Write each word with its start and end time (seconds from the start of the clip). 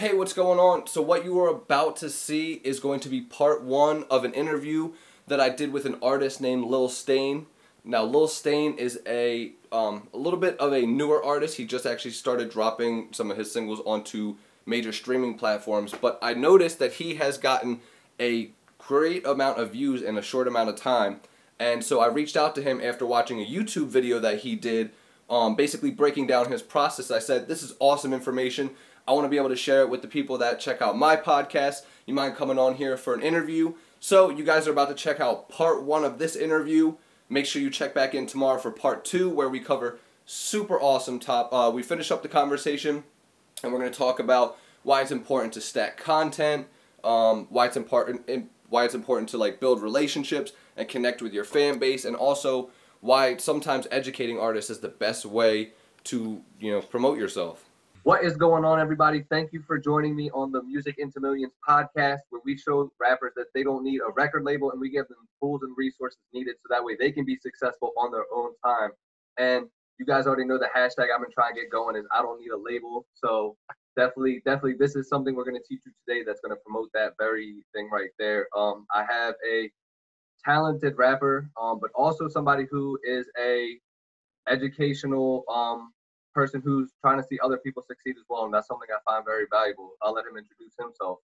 Hey, 0.00 0.14
what's 0.14 0.32
going 0.32 0.58
on? 0.58 0.86
So, 0.86 1.02
what 1.02 1.26
you 1.26 1.38
are 1.40 1.48
about 1.48 1.96
to 1.96 2.08
see 2.08 2.54
is 2.64 2.80
going 2.80 3.00
to 3.00 3.10
be 3.10 3.20
part 3.20 3.62
one 3.62 4.04
of 4.04 4.24
an 4.24 4.32
interview 4.32 4.92
that 5.26 5.40
I 5.40 5.50
did 5.50 5.74
with 5.74 5.84
an 5.84 5.98
artist 6.00 6.40
named 6.40 6.64
Lil 6.64 6.88
Stain. 6.88 7.44
Now, 7.84 8.04
Lil 8.04 8.26
Stain 8.26 8.78
is 8.78 8.98
a 9.06 9.52
um, 9.70 10.08
a 10.14 10.16
little 10.16 10.38
bit 10.38 10.56
of 10.56 10.72
a 10.72 10.86
newer 10.86 11.22
artist. 11.22 11.58
He 11.58 11.66
just 11.66 11.84
actually 11.84 12.12
started 12.12 12.48
dropping 12.48 13.12
some 13.12 13.30
of 13.30 13.36
his 13.36 13.52
singles 13.52 13.82
onto 13.84 14.36
major 14.64 14.90
streaming 14.90 15.36
platforms, 15.36 15.92
but 15.92 16.18
I 16.22 16.32
noticed 16.32 16.78
that 16.78 16.94
he 16.94 17.16
has 17.16 17.36
gotten 17.36 17.80
a 18.18 18.52
great 18.78 19.26
amount 19.26 19.58
of 19.58 19.72
views 19.72 20.00
in 20.00 20.16
a 20.16 20.22
short 20.22 20.48
amount 20.48 20.70
of 20.70 20.76
time. 20.76 21.20
And 21.58 21.84
so 21.84 22.00
I 22.00 22.06
reached 22.06 22.38
out 22.38 22.54
to 22.54 22.62
him 22.62 22.80
after 22.82 23.04
watching 23.04 23.38
a 23.38 23.44
YouTube 23.44 23.88
video 23.88 24.18
that 24.20 24.38
he 24.38 24.56
did, 24.56 24.92
um, 25.28 25.56
basically 25.56 25.90
breaking 25.90 26.26
down 26.26 26.50
his 26.50 26.62
process. 26.62 27.10
I 27.10 27.18
said, 27.18 27.48
This 27.48 27.62
is 27.62 27.74
awesome 27.80 28.14
information. 28.14 28.70
I 29.06 29.12
want 29.12 29.24
to 29.24 29.28
be 29.28 29.36
able 29.36 29.48
to 29.48 29.56
share 29.56 29.82
it 29.82 29.90
with 29.90 30.02
the 30.02 30.08
people 30.08 30.38
that 30.38 30.60
check 30.60 30.80
out 30.80 30.96
my 30.96 31.16
podcast. 31.16 31.82
You 32.06 32.14
mind 32.14 32.36
coming 32.36 32.58
on 32.58 32.74
here 32.74 32.96
for 32.96 33.14
an 33.14 33.22
interview? 33.22 33.74
So, 33.98 34.30
you 34.30 34.44
guys 34.44 34.66
are 34.66 34.72
about 34.72 34.88
to 34.88 34.94
check 34.94 35.20
out 35.20 35.48
part 35.48 35.82
one 35.82 36.04
of 36.04 36.18
this 36.18 36.36
interview. 36.36 36.94
Make 37.28 37.46
sure 37.46 37.60
you 37.60 37.70
check 37.70 37.94
back 37.94 38.14
in 38.14 38.26
tomorrow 38.26 38.58
for 38.58 38.70
part 38.70 39.04
two, 39.04 39.28
where 39.28 39.48
we 39.48 39.60
cover 39.60 39.98
super 40.26 40.80
awesome 40.80 41.18
top. 41.18 41.52
Uh, 41.52 41.70
we 41.72 41.82
finish 41.82 42.10
up 42.10 42.22
the 42.22 42.28
conversation, 42.28 43.04
and 43.62 43.72
we're 43.72 43.78
going 43.78 43.90
to 43.90 43.98
talk 43.98 44.18
about 44.18 44.56
why 44.82 45.02
it's 45.02 45.10
important 45.10 45.52
to 45.54 45.60
stack 45.60 45.96
content, 45.96 46.66
um, 47.04 47.46
why 47.50 47.66
it's 47.66 47.76
important, 47.76 48.48
why 48.68 48.84
it's 48.84 48.94
important 48.94 49.28
to 49.30 49.38
like 49.38 49.60
build 49.60 49.82
relationships 49.82 50.52
and 50.76 50.88
connect 50.88 51.20
with 51.20 51.32
your 51.32 51.44
fan 51.44 51.78
base, 51.78 52.04
and 52.04 52.16
also 52.16 52.70
why 53.00 53.36
sometimes 53.36 53.86
educating 53.90 54.38
artists 54.38 54.70
is 54.70 54.80
the 54.80 54.88
best 54.88 55.24
way 55.24 55.70
to 56.04 56.42
you 56.58 56.72
know 56.72 56.80
promote 56.80 57.18
yourself. 57.18 57.69
What 58.04 58.24
is 58.24 58.34
going 58.34 58.64
on, 58.64 58.80
everybody? 58.80 59.24
Thank 59.28 59.52
you 59.52 59.62
for 59.66 59.78
joining 59.78 60.16
me 60.16 60.30
on 60.30 60.50
the 60.52 60.62
Music 60.62 60.94
into 60.96 61.20
Millions 61.20 61.52
podcast, 61.68 62.20
where 62.30 62.40
we 62.46 62.56
show 62.56 62.90
rappers 62.98 63.32
that 63.36 63.48
they 63.54 63.62
don't 63.62 63.84
need 63.84 64.00
a 64.00 64.10
record 64.16 64.42
label 64.42 64.70
and 64.70 64.80
we 64.80 64.88
give 64.88 65.06
them 65.08 65.18
tools 65.38 65.60
and 65.62 65.76
resources 65.76 66.18
needed 66.32 66.54
so 66.62 66.68
that 66.70 66.82
way 66.82 66.96
they 66.98 67.12
can 67.12 67.26
be 67.26 67.36
successful 67.36 67.92
on 67.98 68.10
their 68.10 68.24
own 68.34 68.52
time. 68.64 68.92
And 69.36 69.66
you 69.98 70.06
guys 70.06 70.26
already 70.26 70.46
know 70.46 70.56
the 70.56 70.70
hashtag 70.74 71.08
I've 71.14 71.20
been 71.20 71.30
trying 71.30 71.54
to 71.54 71.60
get 71.60 71.70
going 71.70 71.94
is 71.94 72.06
I 72.10 72.22
don't 72.22 72.40
need 72.40 72.48
a 72.48 72.56
label. 72.56 73.04
So 73.12 73.56
definitely, 73.98 74.40
definitely, 74.46 74.76
this 74.78 74.96
is 74.96 75.10
something 75.10 75.34
we're 75.34 75.44
going 75.44 75.60
to 75.60 75.68
teach 75.68 75.82
you 75.84 75.92
today 76.08 76.24
that's 76.26 76.40
going 76.40 76.56
to 76.56 76.60
promote 76.64 76.88
that 76.94 77.12
very 77.18 77.56
thing 77.74 77.90
right 77.92 78.10
there. 78.18 78.46
Um, 78.56 78.86
I 78.94 79.04
have 79.04 79.34
a 79.46 79.70
talented 80.42 80.94
rapper, 80.96 81.50
um, 81.60 81.78
but 81.82 81.90
also 81.94 82.28
somebody 82.28 82.64
who 82.70 82.98
is 83.04 83.26
a 83.38 83.76
educational 84.48 85.44
um, 85.52 85.92
person 86.34 86.62
who's 86.64 86.90
trying 87.00 87.18
to 87.18 87.26
see 87.26 87.38
other 87.42 87.58
people 87.58 87.82
succeed 87.82 88.16
as 88.18 88.24
well, 88.28 88.44
and 88.44 88.54
that's 88.54 88.68
something 88.68 88.88
I 88.94 88.98
find 89.10 89.24
very 89.24 89.46
valuable. 89.50 89.90
I'll 90.02 90.12
let 90.12 90.24
him 90.24 90.36
introduce 90.36 90.74
himself. 90.78 91.18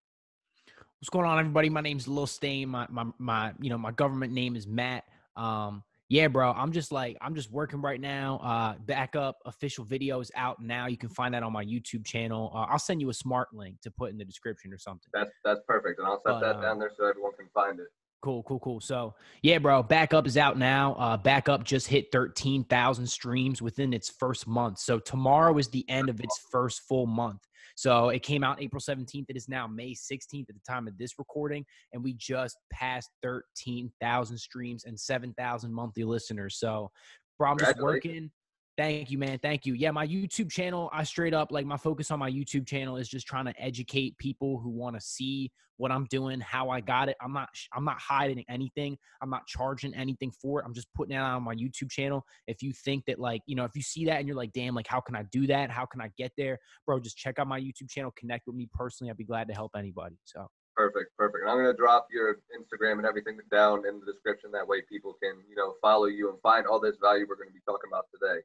What's 0.99 1.09
going 1.09 1.25
on, 1.25 1.39
everybody? 1.39 1.69
My 1.69 1.81
name's 1.81 2.07
Lil 2.07 2.27
Stain. 2.27 2.69
My 2.69 2.87
my 2.89 3.05
my 3.17 3.53
you 3.59 3.69
know 3.69 3.77
my 3.77 3.91
government 3.91 4.33
name 4.33 4.55
is 4.55 4.65
Matt. 4.67 5.03
Um, 5.35 5.83
yeah, 6.07 6.27
bro. 6.27 6.51
I'm 6.51 6.71
just 6.71 6.91
like 6.91 7.17
I'm 7.21 7.35
just 7.35 7.51
working 7.51 7.81
right 7.81 7.99
now. 7.99 8.39
Uh, 8.43 8.75
backup 8.85 9.37
official 9.45 9.85
videos 9.85 10.29
out 10.35 10.61
now. 10.61 10.87
You 10.87 10.97
can 10.97 11.09
find 11.09 11.33
that 11.33 11.43
on 11.43 11.51
my 11.51 11.65
YouTube 11.65 12.05
channel. 12.05 12.51
Uh, 12.53 12.65
I'll 12.69 12.79
send 12.79 13.01
you 13.01 13.09
a 13.09 13.13
smart 13.13 13.53
link 13.53 13.81
to 13.81 13.91
put 13.91 14.11
in 14.11 14.17
the 14.17 14.25
description 14.25 14.71
or 14.73 14.77
something. 14.77 15.09
That's 15.13 15.31
that's 15.43 15.61
perfect, 15.67 15.99
and 15.99 16.07
I'll 16.07 16.21
set 16.25 16.33
but, 16.33 16.39
that 16.41 16.55
uh, 16.57 16.61
down 16.61 16.79
there 16.79 16.91
so 16.95 17.05
everyone 17.05 17.33
can 17.37 17.47
find 17.53 17.79
it. 17.79 17.87
Cool, 18.25 18.41
cool, 18.41 18.57
cool. 18.57 18.81
So, 18.81 19.13
yeah, 19.43 19.59
bro, 19.59 19.83
Backup 19.83 20.25
is 20.25 20.35
out 20.35 20.57
now. 20.57 20.95
Uh, 20.95 21.15
Backup 21.15 21.63
just 21.63 21.85
hit 21.85 22.11
13,000 22.11 23.05
streams 23.05 23.61
within 23.61 23.93
its 23.93 24.09
first 24.09 24.47
month. 24.47 24.79
So, 24.79 24.97
tomorrow 24.97 25.55
is 25.59 25.67
the 25.67 25.87
end 25.87 26.09
of 26.09 26.19
its 26.19 26.41
first 26.51 26.81
full 26.87 27.05
month. 27.05 27.41
So, 27.75 28.09
it 28.09 28.23
came 28.23 28.43
out 28.43 28.59
April 28.59 28.81
17th. 28.81 29.25
It 29.29 29.37
is 29.37 29.47
now 29.47 29.67
May 29.67 29.93
16th 29.93 30.49
at 30.49 30.55
the 30.55 30.61
time 30.67 30.87
of 30.87 30.97
this 30.97 31.19
recording. 31.19 31.67
And 31.93 32.03
we 32.03 32.13
just 32.13 32.57
passed 32.73 33.11
13,000 33.21 34.39
streams 34.39 34.85
and 34.85 34.99
7,000 34.99 35.71
monthly 35.71 36.03
listeners. 36.03 36.57
So, 36.57 36.89
bro, 37.37 37.51
I'm 37.51 37.59
just 37.59 37.77
working 37.77 38.31
Thank 38.77 39.09
you, 39.09 39.17
man. 39.17 39.39
Thank 39.39 39.65
you. 39.65 39.73
Yeah, 39.73 39.91
my 39.91 40.05
YouTube 40.05 40.51
channel, 40.51 40.89
I 40.91 41.03
straight 41.03 41.33
up 41.33 41.51
like 41.51 41.65
my 41.65 41.77
focus 41.77 42.11
on 42.11 42.19
my 42.19 42.29
YouTube 42.29 42.67
channel 42.67 42.97
is 42.97 43.07
just 43.07 43.25
trying 43.25 43.45
to 43.45 43.53
educate 43.61 44.17
people 44.17 44.59
who 44.59 44.69
want 44.69 44.95
to 44.97 45.01
see 45.01 45.49
what 45.77 45.91
I'm 45.91 46.05
doing, 46.05 46.41
how 46.41 46.69
I 46.69 46.81
got 46.81 47.07
it. 47.07 47.15
I'm 47.21 47.31
not 47.31 47.49
I'm 47.73 47.85
not 47.85 47.99
hiding 47.99 48.43
anything. 48.49 48.97
I'm 49.21 49.29
not 49.29 49.47
charging 49.47 49.93
anything 49.93 50.31
for 50.31 50.59
it. 50.59 50.65
I'm 50.65 50.73
just 50.73 50.87
putting 50.93 51.15
it 51.15 51.19
out 51.19 51.35
on 51.35 51.43
my 51.43 51.55
YouTube 51.55 51.89
channel. 51.89 52.25
If 52.47 52.61
you 52.61 52.73
think 52.73 53.05
that 53.05 53.19
like, 53.19 53.41
you 53.47 53.55
know, 53.55 53.63
if 53.63 53.75
you 53.75 53.81
see 53.81 54.05
that 54.05 54.19
and 54.19 54.27
you're 54.27 54.37
like, 54.37 54.51
"Damn, 54.51 54.75
like 54.75 54.87
how 54.87 54.99
can 54.99 55.15
I 55.15 55.23
do 55.31 55.47
that? 55.47 55.69
How 55.69 55.85
can 55.85 56.01
I 56.01 56.11
get 56.17 56.31
there?" 56.37 56.59
Bro, 56.85 56.99
just 56.99 57.17
check 57.17 57.39
out 57.39 57.47
my 57.47 57.59
YouTube 57.59 57.89
channel, 57.89 58.11
connect 58.17 58.47
with 58.47 58.55
me 58.55 58.67
personally. 58.73 59.11
I'd 59.11 59.17
be 59.17 59.25
glad 59.25 59.47
to 59.47 59.53
help 59.53 59.71
anybody. 59.75 60.17
So 60.25 60.47
Perfect, 60.75 61.15
perfect. 61.17 61.43
And 61.43 61.49
I'm 61.49 61.57
gonna 61.57 61.73
drop 61.73 62.07
your 62.11 62.39
Instagram 62.51 62.97
and 62.97 63.05
everything 63.05 63.37
down 63.49 63.87
in 63.87 64.01
the 64.01 64.05
description. 64.11 64.51
That 64.51 64.67
way, 64.67 64.81
people 64.89 65.15
can 65.23 65.41
you 65.49 65.55
know 65.55 65.75
follow 65.81 66.05
you 66.05 66.29
and 66.29 66.39
find 66.41 66.67
all 66.67 66.81
this 66.81 66.97
value 67.01 67.25
we're 67.27 67.37
gonna 67.37 67.51
be 67.51 67.63
talking 67.65 67.89
about 67.89 68.07
today. 68.11 68.43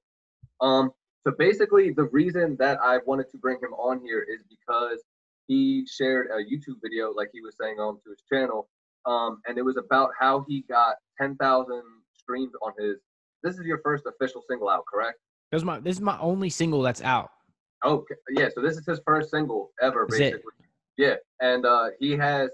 Um, 0.60 0.90
so 1.26 1.32
basically, 1.38 1.90
the 1.90 2.04
reason 2.04 2.56
that 2.58 2.78
I 2.82 2.98
wanted 3.06 3.30
to 3.32 3.38
bring 3.38 3.56
him 3.56 3.72
on 3.74 4.00
here 4.02 4.26
is 4.28 4.42
because 4.48 5.02
he 5.46 5.86
shared 5.86 6.28
a 6.30 6.38
YouTube 6.38 6.76
video, 6.82 7.12
like 7.12 7.28
he 7.32 7.40
was 7.40 7.56
saying, 7.60 7.78
on 7.78 7.94
to 8.04 8.10
his 8.10 8.22
channel, 8.32 8.68
um, 9.06 9.40
and 9.46 9.58
it 9.58 9.62
was 9.62 9.76
about 9.76 10.10
how 10.18 10.44
he 10.48 10.64
got 10.68 10.96
10,000 11.20 11.82
streams 12.14 12.52
on 12.62 12.72
his. 12.78 12.96
This 13.42 13.58
is 13.58 13.66
your 13.66 13.80
first 13.84 14.04
official 14.06 14.42
single 14.48 14.68
out, 14.68 14.84
correct? 14.86 15.18
This 15.50 15.60
is 15.60 15.64
my 15.64 15.80
this 15.80 15.96
is 15.96 16.00
my 16.00 16.18
only 16.20 16.48
single 16.48 16.82
that's 16.82 17.02
out. 17.02 17.30
Okay, 17.84 18.14
yeah. 18.36 18.48
So 18.54 18.60
this 18.60 18.76
is 18.76 18.86
his 18.86 19.00
first 19.04 19.30
single 19.30 19.72
ever, 19.82 20.06
basically. 20.06 20.52
It. 20.60 20.66
Yeah, 20.96 21.14
and 21.40 21.66
uh, 21.66 21.88
he 21.98 22.12
has, 22.12 22.50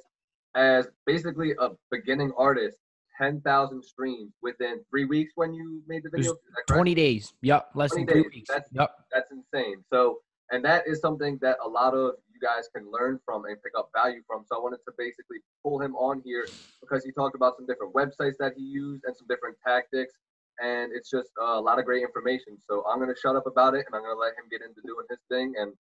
as 0.55 0.89
basically 1.05 1.53
a 1.61 1.71
beginning 1.91 2.33
artist, 2.39 2.79
10,000 3.19 3.83
streams 3.83 4.33
within 4.43 4.81
three 4.91 5.05
weeks 5.05 5.33
when 5.35 5.55
you 5.55 5.83
made 5.87 6.03
the 6.03 6.11
video? 6.11 6.37
20 6.69 6.95
days. 6.95 7.33
Yep. 7.43 7.71
Less 7.75 7.95
than 7.95 8.07
three 8.07 8.23
weeks. 8.23 8.49
That's, 8.49 8.69
yep. 8.73 8.91
that's 9.13 9.31
insane. 9.31 9.85
So, 9.93 10.19
and 10.51 10.65
that 10.65 10.85
is 10.87 11.01
something 11.01 11.39
that 11.43 11.57
a 11.65 11.69
lot 11.69 11.95
of 11.95 12.15
you 12.33 12.41
guys 12.41 12.69
can 12.75 12.91
learn 12.91 13.19
from 13.25 13.45
and 13.47 13.57
pick 13.63 13.73
up 13.77 13.91
value 13.95 14.23
from. 14.27 14.45
So 14.47 14.57
I 14.57 14.61
wanted 14.61 14.81
to 14.87 14.93
basically 14.99 15.39
pull 15.63 15.81
him 15.81 15.97
on 15.97 16.23
here 16.25 16.47
because 16.81 17.05
he 17.05 17.13
talked 17.13 17.35
about 17.35 17.57
some 17.57 17.67
different 17.67 17.95
websites 17.95 18.37
that 18.39 18.53
he 18.57 18.63
used 18.63 19.05
and 19.07 19.17
some 19.17 19.27
different 19.29 19.57
tactics. 19.67 20.15
And 20.61 20.93
it's 20.95 21.11
just 21.11 21.29
a 21.41 21.61
lot 21.61 21.79
of 21.79 21.85
great 21.85 22.03
information. 22.03 22.57
So 22.69 22.85
I'm 22.89 22.99
going 22.99 23.13
to 23.13 23.21
shut 23.21 23.37
up 23.37 23.47
about 23.47 23.75
it 23.75 23.85
and 23.87 23.95
I'm 23.95 24.03
going 24.03 24.15
to 24.15 24.21
let 24.21 24.33
him 24.33 24.49
get 24.51 24.61
into 24.63 24.81
doing 24.85 25.05
his 25.11 25.19
thing. 25.29 25.55
And 25.59 25.73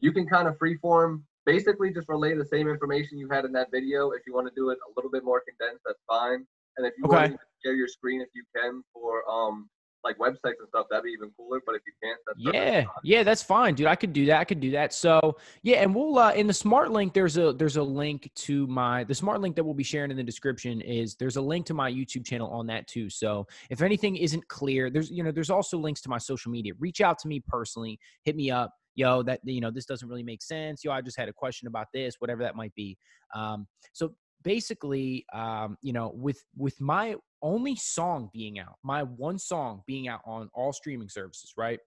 you 0.00 0.12
can 0.12 0.26
kind 0.26 0.46
of 0.46 0.58
freeform, 0.58 1.22
basically 1.46 1.92
just 1.92 2.08
relay 2.08 2.34
the 2.34 2.44
same 2.44 2.68
information 2.68 3.18
you 3.18 3.28
had 3.30 3.44
in 3.44 3.52
that 3.52 3.70
video. 3.70 4.10
If 4.10 4.22
you 4.26 4.34
want 4.34 4.46
to 4.48 4.54
do 4.54 4.70
it 4.70 4.78
a 4.78 4.90
little 4.96 5.10
bit 5.10 5.24
more 5.24 5.42
condensed, 5.48 5.82
that's 5.86 6.02
fine. 6.08 6.46
And 6.76 6.86
if 6.86 6.94
you 6.98 7.04
okay. 7.06 7.14
want 7.14 7.32
to 7.32 7.38
share 7.64 7.74
your 7.74 7.88
screen, 7.88 8.20
if 8.20 8.28
you 8.34 8.44
can, 8.54 8.82
for 8.92 9.28
um 9.30 9.68
like 10.04 10.18
websites 10.18 10.58
and 10.60 10.68
stuff, 10.68 10.86
that'd 10.90 11.02
be 11.02 11.10
even 11.10 11.30
cooler. 11.36 11.60
But 11.64 11.76
if 11.76 11.82
you 11.86 11.92
can't, 12.02 12.54
yeah, 12.54 12.84
yeah, 13.02 13.22
that's 13.22 13.42
fine, 13.42 13.74
dude. 13.74 13.86
I 13.86 13.96
could 13.96 14.12
do 14.12 14.26
that. 14.26 14.38
I 14.38 14.44
could 14.44 14.60
do 14.60 14.70
that. 14.72 14.92
So 14.92 15.36
yeah, 15.62 15.76
and 15.76 15.94
we'll 15.94 16.18
uh, 16.18 16.32
in 16.34 16.46
the 16.46 16.54
smart 16.54 16.90
link. 16.90 17.14
There's 17.14 17.38
a 17.38 17.52
there's 17.52 17.78
a 17.78 17.82
link 17.82 18.30
to 18.36 18.66
my 18.66 19.04
the 19.04 19.14
smart 19.14 19.40
link 19.40 19.56
that 19.56 19.64
we'll 19.64 19.74
be 19.74 19.82
sharing 19.82 20.10
in 20.10 20.16
the 20.16 20.22
description. 20.22 20.80
Is 20.82 21.16
there's 21.16 21.36
a 21.36 21.42
link 21.42 21.66
to 21.66 21.74
my 21.74 21.90
YouTube 21.90 22.24
channel 22.24 22.50
on 22.50 22.66
that 22.68 22.86
too. 22.86 23.08
So 23.08 23.46
if 23.70 23.82
anything 23.82 24.16
isn't 24.16 24.46
clear, 24.48 24.90
there's 24.90 25.10
you 25.10 25.24
know 25.24 25.32
there's 25.32 25.50
also 25.50 25.78
links 25.78 26.02
to 26.02 26.10
my 26.10 26.18
social 26.18 26.52
media. 26.52 26.72
Reach 26.78 27.00
out 27.00 27.18
to 27.20 27.28
me 27.28 27.42
personally. 27.48 27.98
Hit 28.24 28.36
me 28.36 28.50
up 28.50 28.72
yo 28.96 29.24
that 29.24 29.40
you 29.42 29.60
know 29.60 29.72
this 29.72 29.86
doesn't 29.86 30.08
really 30.08 30.22
make 30.22 30.40
sense 30.40 30.84
yo 30.84 30.92
i 30.92 31.00
just 31.00 31.16
had 31.16 31.28
a 31.28 31.32
question 31.32 31.66
about 31.66 31.88
this 31.92 32.14
whatever 32.20 32.44
that 32.44 32.54
might 32.54 32.72
be 32.76 32.96
um, 33.34 33.66
so 33.92 34.14
basically 34.44 35.24
um, 35.32 35.76
you 35.82 35.92
know 35.92 36.12
with 36.14 36.44
with 36.56 36.80
my 36.80 37.16
only 37.42 37.74
song 37.76 38.30
being 38.32 38.58
out 38.58 38.76
my 38.82 39.02
one 39.02 39.38
song 39.38 39.82
being 39.86 40.08
out 40.08 40.20
on 40.24 40.48
all 40.54 40.72
streaming 40.72 41.08
services 41.08 41.52
right? 41.56 41.80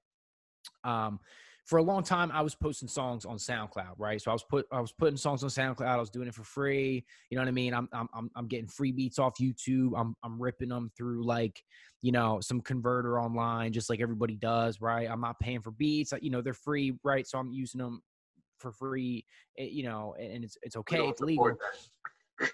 Um 0.84 1.20
for 1.66 1.80
a 1.80 1.84
long 1.84 2.02
time 2.02 2.32
i 2.32 2.42
was 2.42 2.56
posting 2.56 2.88
songs 2.88 3.26
on 3.26 3.36
soundcloud 3.36 3.94
right? 3.98 4.22
So 4.22 4.32
i 4.32 4.34
was 4.34 4.44
put 4.44 4.66
i 4.72 4.80
was 4.80 4.94
putting 4.94 5.18
songs 5.18 5.44
on 5.44 5.50
soundcloud 5.50 5.88
i 5.88 5.98
was 5.98 6.10
doing 6.10 6.28
it 6.28 6.34
for 6.34 6.44
free 6.44 7.06
you 7.30 7.36
know 7.36 7.42
what 7.42 7.50
i 7.50 7.52
mean? 7.52 7.74
I'm 7.74 7.90
i'm, 7.92 8.30
I'm 8.36 8.48
getting 8.48 8.68
free 8.68 8.92
beats 8.92 9.20
off 9.20 9.34
youtube 9.42 9.92
i'm 9.98 10.16
i'm 10.24 10.42
ripping 10.42 10.70
them 10.70 10.92
through 10.98 11.26
like 11.26 11.62
you 12.02 12.12
know 12.12 12.40
some 12.42 12.62
converter 12.62 13.20
online 13.20 13.74
just 13.74 13.90
like 13.90 14.00
everybody 14.00 14.36
does 14.36 14.80
right? 14.82 15.10
I'm 15.10 15.22
not 15.22 15.40
paying 15.40 15.62
for 15.62 15.72
beats 15.72 16.14
you 16.22 16.32
know 16.32 16.42
they're 16.42 16.54
free 16.54 16.98
right? 17.04 17.28
So 17.28 17.38
i'm 17.38 17.52
using 17.52 17.80
them 17.80 18.02
for 18.60 18.72
free 18.72 19.26
eh, 19.58 19.68
you 19.70 19.84
know 19.84 20.16
and 20.20 20.44
it's 20.44 20.58
it's 20.64 20.76
okay 20.76 21.08
it's 21.08 21.22
legal 21.22 21.58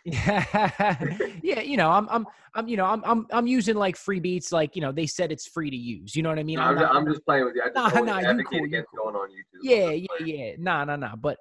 yeah, 0.05 1.17
yeah. 1.43 1.61
You 1.61 1.77
know, 1.77 1.89
I'm, 1.89 2.07
I'm, 2.09 2.27
I'm, 2.55 2.67
you 2.67 2.77
know, 2.77 2.85
I'm, 2.85 3.03
I'm, 3.05 3.27
I'm 3.31 3.47
using 3.47 3.75
like 3.75 3.95
free 3.95 4.19
beats. 4.19 4.51
Like, 4.51 4.75
you 4.75 4.81
know, 4.81 4.91
they 4.91 5.07
said 5.07 5.31
it's 5.31 5.47
free 5.47 5.69
to 5.69 5.75
use. 5.75 6.15
You 6.15 6.23
know 6.23 6.29
what 6.29 6.39
I 6.39 6.43
mean? 6.43 6.57
No, 6.57 6.63
I'm, 6.63 6.75
not, 6.75 6.95
I'm, 6.95 7.07
just 7.07 7.25
playing 7.25 7.45
with 7.45 7.55
you. 7.55 7.63
I 7.63 7.69
just 7.69 7.95
nah, 7.95 8.19
nah, 8.19 8.31
you 8.31 8.43
cool, 8.43 8.67
you 8.67 8.83
cool. 8.91 9.11
going 9.11 9.15
on 9.15 9.29
YouTube. 9.29 9.59
Yeah, 9.61 9.91
yeah, 9.91 10.25
yeah. 10.25 10.51
Nah, 10.57 10.85
nah, 10.85 10.95
nah. 10.95 11.15
But 11.15 11.39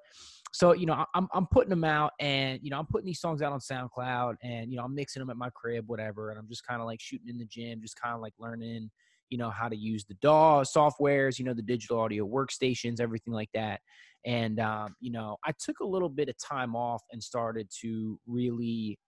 so 0.51 0.73
you 0.73 0.85
know, 0.85 1.05
I'm, 1.13 1.27
I'm 1.33 1.47
putting 1.47 1.71
them 1.71 1.83
out, 1.83 2.13
and 2.19 2.59
you 2.61 2.69
know, 2.69 2.77
I'm 2.77 2.85
putting 2.85 3.07
these 3.07 3.19
songs 3.19 3.41
out 3.41 3.53
on 3.53 3.59
SoundCloud, 3.59 4.35
and 4.43 4.71
you 4.71 4.77
know, 4.77 4.83
I'm 4.83 4.93
mixing 4.93 5.19
them 5.19 5.29
at 5.29 5.37
my 5.37 5.49
crib, 5.49 5.87
whatever, 5.87 6.29
and 6.29 6.39
I'm 6.39 6.47
just 6.47 6.65
kind 6.65 6.79
of 6.79 6.85
like 6.85 7.01
shooting 7.01 7.29
in 7.29 7.37
the 7.37 7.45
gym, 7.45 7.81
just 7.81 7.99
kind 7.99 8.13
of 8.13 8.21
like 8.21 8.33
learning 8.39 8.91
you 9.33 9.39
know, 9.39 9.49
how 9.49 9.67
to 9.67 9.75
use 9.75 10.05
the 10.05 10.13
DAW 10.21 10.61
softwares, 10.61 11.39
you 11.39 11.45
know, 11.45 11.55
the 11.55 11.63
digital 11.63 11.99
audio 11.99 12.23
workstations, 12.23 13.01
everything 13.01 13.33
like 13.33 13.49
that. 13.55 13.79
And, 14.27 14.59
um, 14.59 14.95
you 14.99 15.11
know, 15.11 15.37
I 15.43 15.53
took 15.59 15.79
a 15.79 15.85
little 15.87 16.07
bit 16.07 16.29
of 16.29 16.35
time 16.37 16.75
off 16.75 17.01
and 17.11 17.21
started 17.21 17.67
to 17.81 18.19
really, 18.27 18.99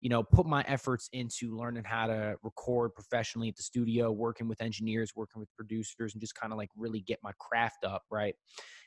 you 0.00 0.08
know, 0.08 0.22
put 0.22 0.46
my 0.46 0.64
efforts 0.66 1.10
into 1.12 1.54
learning 1.54 1.84
how 1.84 2.06
to 2.06 2.36
record 2.42 2.94
professionally 2.94 3.50
at 3.50 3.56
the 3.56 3.62
studio, 3.62 4.10
working 4.10 4.48
with 4.48 4.62
engineers, 4.62 5.12
working 5.14 5.40
with 5.40 5.54
producers, 5.54 6.14
and 6.14 6.22
just 6.22 6.34
kind 6.34 6.54
of 6.54 6.56
like 6.56 6.70
really 6.74 7.00
get 7.00 7.18
my 7.22 7.32
craft 7.38 7.84
up, 7.84 8.00
right? 8.10 8.34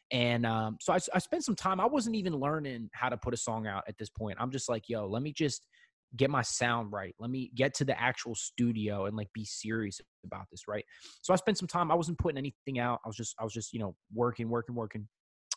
And 0.10 0.44
um, 0.44 0.78
so 0.82 0.92
I, 0.92 0.98
I 1.14 1.20
spent 1.20 1.46
some 1.46 1.56
time. 1.56 1.80
I 1.80 1.86
wasn't 1.86 2.16
even 2.16 2.34
learning 2.34 2.90
how 2.94 3.10
to 3.10 3.18
put 3.18 3.36
a 3.36 3.38
song 3.38 3.68
out 3.68 3.84
at 3.88 3.96
this 4.00 4.10
point. 4.10 4.40
I'm 4.42 4.50
just 4.50 4.68
like, 4.68 4.90
yo, 4.90 5.06
let 5.06 5.22
me 5.22 5.34
just 5.34 5.68
get 6.16 6.30
my 6.30 6.42
sound 6.42 6.92
right. 6.92 7.16
Let 7.20 7.30
me 7.30 7.52
get 7.56 7.74
to 7.76 7.86
the 7.86 8.00
actual 8.00 8.36
studio 8.36 9.06
and 9.06 9.16
like 9.16 9.30
be 9.34 9.46
serious 9.46 10.00
about 10.26 10.46
this, 10.52 10.68
right? 10.68 10.86
So 11.22 11.34
I 11.34 11.36
spent 11.36 11.58
some 11.58 11.68
time. 11.68 11.92
I 11.92 11.96
wasn't 11.96 12.18
putting 12.18 12.38
anything 12.38 12.80
out. 12.80 13.00
I 13.06 13.10
was 13.10 13.16
just, 13.16 13.36
I 13.40 13.44
was 13.44 13.54
just, 13.54 13.74
you 13.74 13.80
know, 13.80 13.96
working, 14.14 14.50
working, 14.50 14.76
working. 14.76 15.08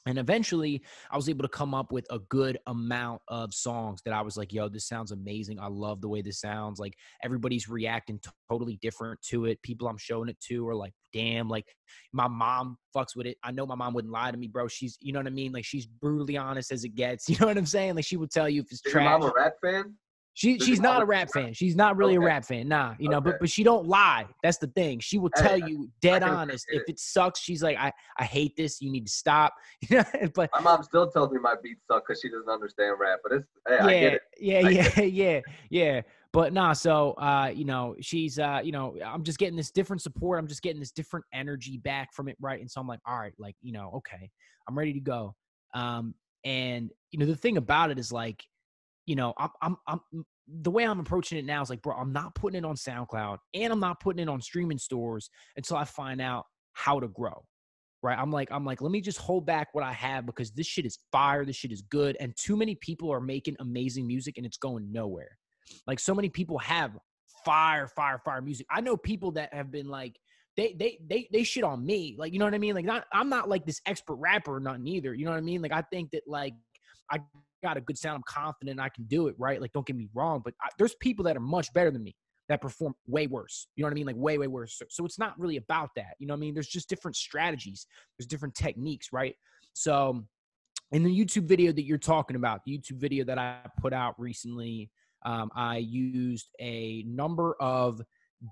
And 0.05 0.19
eventually, 0.19 0.83
I 1.13 1.17
was 1.17 1.29
able 1.29 1.43
to 1.43 1.49
come 1.49 1.75
up 1.75 1.93
with 1.93 2.05
a 2.11 2.19
good 2.29 2.59
amount 2.67 3.23
of 3.29 3.55
songs 3.55 4.01
that 4.05 4.13
I 4.13 4.21
was 4.21 4.37
like, 4.37 4.53
yo, 4.53 4.69
this 4.69 4.89
sounds 4.89 5.13
amazing. 5.13 5.61
I 5.61 5.69
love 5.69 6.01
the 6.01 6.09
way 6.09 6.23
this 6.23 6.41
sounds. 6.41 6.81
Like, 6.81 6.95
everybody's 7.23 7.69
reacting 7.69 8.19
t- 8.19 8.31
totally 8.51 8.81
different 8.83 9.23
to 9.29 9.45
it. 9.45 9.63
People 9.63 9.87
I'm 9.87 9.99
showing 9.99 10.29
it 10.29 10.41
to 10.49 10.67
are 10.69 10.75
like, 10.75 10.93
damn, 11.13 11.49
like, 11.49 11.67
my 12.13 12.27
mom 12.27 12.79
fucks 12.97 13.15
with 13.15 13.29
it. 13.29 13.37
I 13.45 13.53
know 13.53 13.65
my 13.65 13.77
mom 13.77 13.95
wouldn't 13.95 14.13
lie 14.13 14.33
to 14.33 14.37
me, 14.37 14.49
bro. 14.49 14.67
She's, 14.67 14.99
you 15.01 15.13
know 15.13 15.21
what 15.21 15.29
I 15.29 15.31
mean? 15.31 15.53
Like, 15.53 15.65
she's 15.65 15.87
brutally 15.87 16.37
honest 16.37 16.73
as 16.73 16.83
it 16.83 16.97
gets. 16.97 17.29
You 17.33 17.37
know 17.39 17.47
what 17.47 17.57
I'm 17.57 17.65
saying? 17.65 17.95
Like, 17.95 18.05
she 18.05 18.17
would 18.17 18.33
tell 18.33 18.49
you 18.49 18.63
if 18.63 18.73
it's 18.73 18.85
Is 18.85 18.93
trash. 18.93 19.05
your 19.05 19.19
mom 19.19 19.23
a 19.23 19.33
rap 19.37 19.53
fan? 19.65 19.95
She 20.35 20.59
she's 20.59 20.81
not 20.81 21.03
a 21.03 21.05
rap 21.05 21.31
fan. 21.31 21.53
She's 21.53 21.77
not 21.77 21.97
really 21.97 22.17
Okay. 22.17 22.25
a 22.25 22.27
rap 22.27 22.45
fan. 22.45 22.67
Nah, 22.67 22.95
you 22.99 23.09
know, 23.09 23.19
Okay. 23.19 23.31
but 23.33 23.41
but 23.41 23.51
she 23.51 23.63
don't 23.63 23.87
lie. 23.87 24.27
That's 24.43 24.57
the 24.57 24.69
thing. 24.69 24.99
She 25.01 25.19
will 25.19 25.31
tell 25.31 25.59
you 25.59 25.91
dead 26.01 26.23
honest. 26.23 26.65
appreciate 26.69 26.83
If 26.85 26.89
it 26.95 26.99
sucks, 27.01 27.41
she's 27.41 27.63
like, 27.63 27.77
I 27.77 27.93
I 28.19 28.25
hate 28.25 28.57
this. 28.57 28.81
You 28.81 28.91
need 28.91 29.07
to 29.07 29.13
stop. 29.13 29.55
You 29.91 29.99
know, 29.99 30.05
but 30.35 30.51
My 30.55 30.61
mom 30.61 30.83
still 30.83 31.11
tells 31.11 31.31
me 31.33 31.39
my 31.39 31.55
beats 31.63 31.83
suck 31.87 32.05
because 32.07 32.21
she 32.23 32.31
doesn't 32.31 32.49
understand 32.49 32.97
rap. 32.99 33.19
But 33.23 33.33
it's 33.33 33.47
hey, 33.69 33.79
I 33.79 33.93
yeah, 33.93 34.01
get 34.01 34.13
it. 34.15 34.23
yeah, 34.39 34.61
yeah, 34.61 35.01
yeah, 35.03 35.41
yeah. 35.71 36.01
But 36.33 36.55
nah, 36.55 36.73
so 36.73 37.13
uh, 37.13 37.51
you 37.55 37.67
know, 37.67 37.95
she's 38.01 38.39
uh, 38.39 38.61
you 38.65 38.73
know, 38.73 38.97
I'm 39.05 39.25
just 39.25 39.39
getting 39.39 39.57
this 39.57 39.71
different 39.71 40.01
support. 40.01 40.39
I'm 40.39 40.47
just 40.47 40.63
getting 40.63 40.81
this 40.81 40.93
different 40.93 41.27
energy 41.35 41.77
back 41.77 42.15
from 42.15 42.29
it, 42.29 42.39
right? 42.41 42.59
And 42.61 42.71
so 42.71 42.81
I'm 42.81 42.87
like, 42.87 43.01
all 43.07 43.19
right, 43.19 43.35
like, 43.39 43.57
you 43.61 43.73
know, 43.73 43.91
okay, 43.97 44.31
I'm 44.67 44.79
ready 44.79 44.95
to 44.95 45.01
go. 45.01 45.35
Um, 45.75 46.15
and 46.45 46.91
you 47.11 47.19
know, 47.19 47.27
the 47.27 47.37
thing 47.37 47.59
about 47.59 47.91
it 47.91 47.99
is 47.99 48.11
like, 48.13 48.43
you 49.07 49.17
know, 49.17 49.35
I'm 49.39 49.51
I'm 49.61 49.77
I'm 49.87 50.01
the 50.49 50.71
way 50.71 50.85
I'm 50.85 51.01
approaching 51.01 51.39
it 51.39 51.45
now 51.45 51.63
is 51.63 51.71
like, 51.71 51.83
bro, 51.83 51.95
I'm 51.95 52.13
not 52.13 52.35
putting 52.35 52.59
it 52.59 52.65
on 52.67 52.75
SoundCloud 52.75 53.39
and 53.55 53.73
I'm 53.73 53.81
not 53.81 54.01
putting 54.01 54.23
it 54.23 54.29
on 54.29 54.41
streaming 54.41 54.79
stores 54.79 55.31
until 55.57 55.77
I 55.77 55.85
find 55.85 56.21
out 56.21 56.45
how 56.73 57.01
to 57.01 57.09
grow. 57.09 57.45
Right. 58.03 58.19
I'm 58.19 58.33
like, 58.33 58.49
I'm 58.51 58.65
like, 58.65 58.83
let 58.83 58.91
me 58.91 59.01
just 59.01 59.19
hold 59.19 59.47
back 59.47 59.69
what 59.73 59.85
I 59.85 59.93
have 59.93 60.27
because 60.27 60.51
this 60.51 60.67
shit 60.67 60.85
is 60.85 60.99
fire. 61.13 61.45
This 61.45 61.55
shit 61.55 61.71
is 61.71 61.83
good. 61.83 62.17
And 62.19 62.37
too 62.37 62.57
many 62.57 62.75
people 62.75 63.13
are 63.13 63.21
making 63.21 63.55
amazing 63.61 64.09
music 64.09 64.39
and 64.39 64.45
it's 64.45 64.57
going 64.57 64.91
nowhere. 64.91 65.39
Like 65.87 66.01
so 66.01 66.13
many 66.13 66.29
people 66.29 66.59
have 66.59 66.99
fire, 67.45 67.87
fire, 67.87 68.21
fire 68.25 68.43
music. 68.43 68.67
I 68.71 68.81
know 68.81 68.97
people 68.97 69.31
that 69.33 69.55
have 69.55 69.71
been 69.71 69.87
like, 69.87 70.19
they 70.57 70.75
they 70.79 70.99
they 71.09 71.29
they 71.33 71.45
shit 71.45 71.65
on 71.65 71.87
me. 71.87 72.17
Like, 72.19 72.33
you 72.33 72.39
know 72.39 72.45
what 72.45 72.55
I 72.55 72.59
mean? 72.59 72.75
Like 72.75 72.85
not 72.85 73.05
I'm 73.13 73.29
not 73.29 73.49
like 73.49 73.65
this 73.65 73.81
expert 73.87 74.17
rapper 74.17 74.57
or 74.57 74.61
nothing 74.61 74.87
either. 74.87 75.15
You 75.15 75.25
know 75.25 75.31
what 75.31 75.39
I 75.39 75.43
mean? 75.43 75.63
Like 75.63 75.73
I 75.73 75.83
think 75.93 76.11
that 76.11 76.25
like 76.27 76.55
I 77.11 77.21
got 77.63 77.77
a 77.77 77.81
good 77.81 77.99
sound. 77.99 78.17
I'm 78.17 78.23
confident 78.27 78.81
I 78.81 78.89
can 78.89 79.05
do 79.05 79.29
it, 79.29 79.35
right? 79.39 79.61
Like, 79.61 79.73
don't 79.73 79.87
get 79.87 79.97
me 79.97 80.09
wrong, 80.15 80.43
but 80.45 80.55
I, 80.63 80.69
there's 80.79 80.95
people 80.97 81.25
that 81.27 81.37
are 81.37 81.41
much 81.41 81.73
better 81.73 81.91
than 81.91 82.03
me 82.03 82.15
that 82.49 82.61
perform 82.61 82.95
way 83.07 83.27
worse. 83.27 83.69
You 83.77 83.83
know 83.83 83.87
what 83.87 83.93
I 83.93 83.95
mean? 83.95 84.07
Like, 84.07 84.17
way, 84.17 84.39
way 84.39 84.47
worse. 84.47 84.77
So, 84.77 84.85
so 84.91 85.05
it's 85.05 85.19
not 85.19 85.39
really 85.39 85.57
about 85.57 85.91
that. 85.97 86.15
You 86.19 86.27
know 86.27 86.35
what 86.35 86.39
I 86.39 86.41
mean? 86.41 86.55
There's 86.55 86.69
just 86.69 86.89
different 86.89 87.17
strategies, 87.17 87.87
there's 88.19 88.27
different 88.27 88.55
techniques, 88.55 89.09
right? 89.13 89.35
So, 89.75 90.25
in 90.91 91.03
the 91.03 91.11
YouTube 91.11 91.45
video 91.45 91.73
that 91.73 91.85
you're 91.85 91.97
talking 91.97 92.37
about, 92.37 92.61
the 92.67 92.77
YouTube 92.77 92.99
video 92.99 93.25
that 93.25 93.39
I 93.39 93.61
put 93.81 93.95
out 93.95 94.15
recently, 94.19 94.91
um, 95.25 95.51
I 95.57 95.79
used 95.79 96.49
a 96.61 97.03
number 97.07 97.57
of 97.61 98.03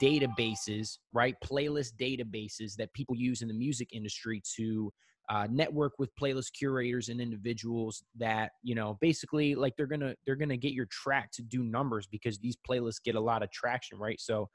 databases, 0.01 0.99
right? 1.13 1.35
Playlist 1.45 1.95
databases 2.01 2.77
that 2.77 2.93
people 2.95 3.15
use 3.15 3.43
in 3.43 3.49
the 3.49 3.55
music 3.55 3.91
industry 3.93 4.43
to 4.57 4.91
uh, 5.29 5.47
network 5.51 5.93
with 5.99 6.11
playlist 6.17 6.53
curators 6.59 7.09
and 7.09 7.21
individuals 7.21 8.03
that 8.17 8.51
you 8.63 8.75
know 8.75 8.99
basically 9.01 9.55
like 9.55 9.73
they're 9.77 9.87
gonna 9.87 10.15
they're 10.27 10.37
gonna 10.37 10.57
get 10.57 10.73
your 10.73 10.87
track 10.87 11.31
to 11.31 11.43
do 11.43 11.63
numbers 11.63 12.07
because 12.07 12.39
these 12.39 12.57
playlists 12.69 13.03
get 13.05 13.15
a 13.15 13.21
lot 13.21 13.43
of 13.43 13.51
traction 13.53 13.99
right 13.99 14.21
so 14.21 14.49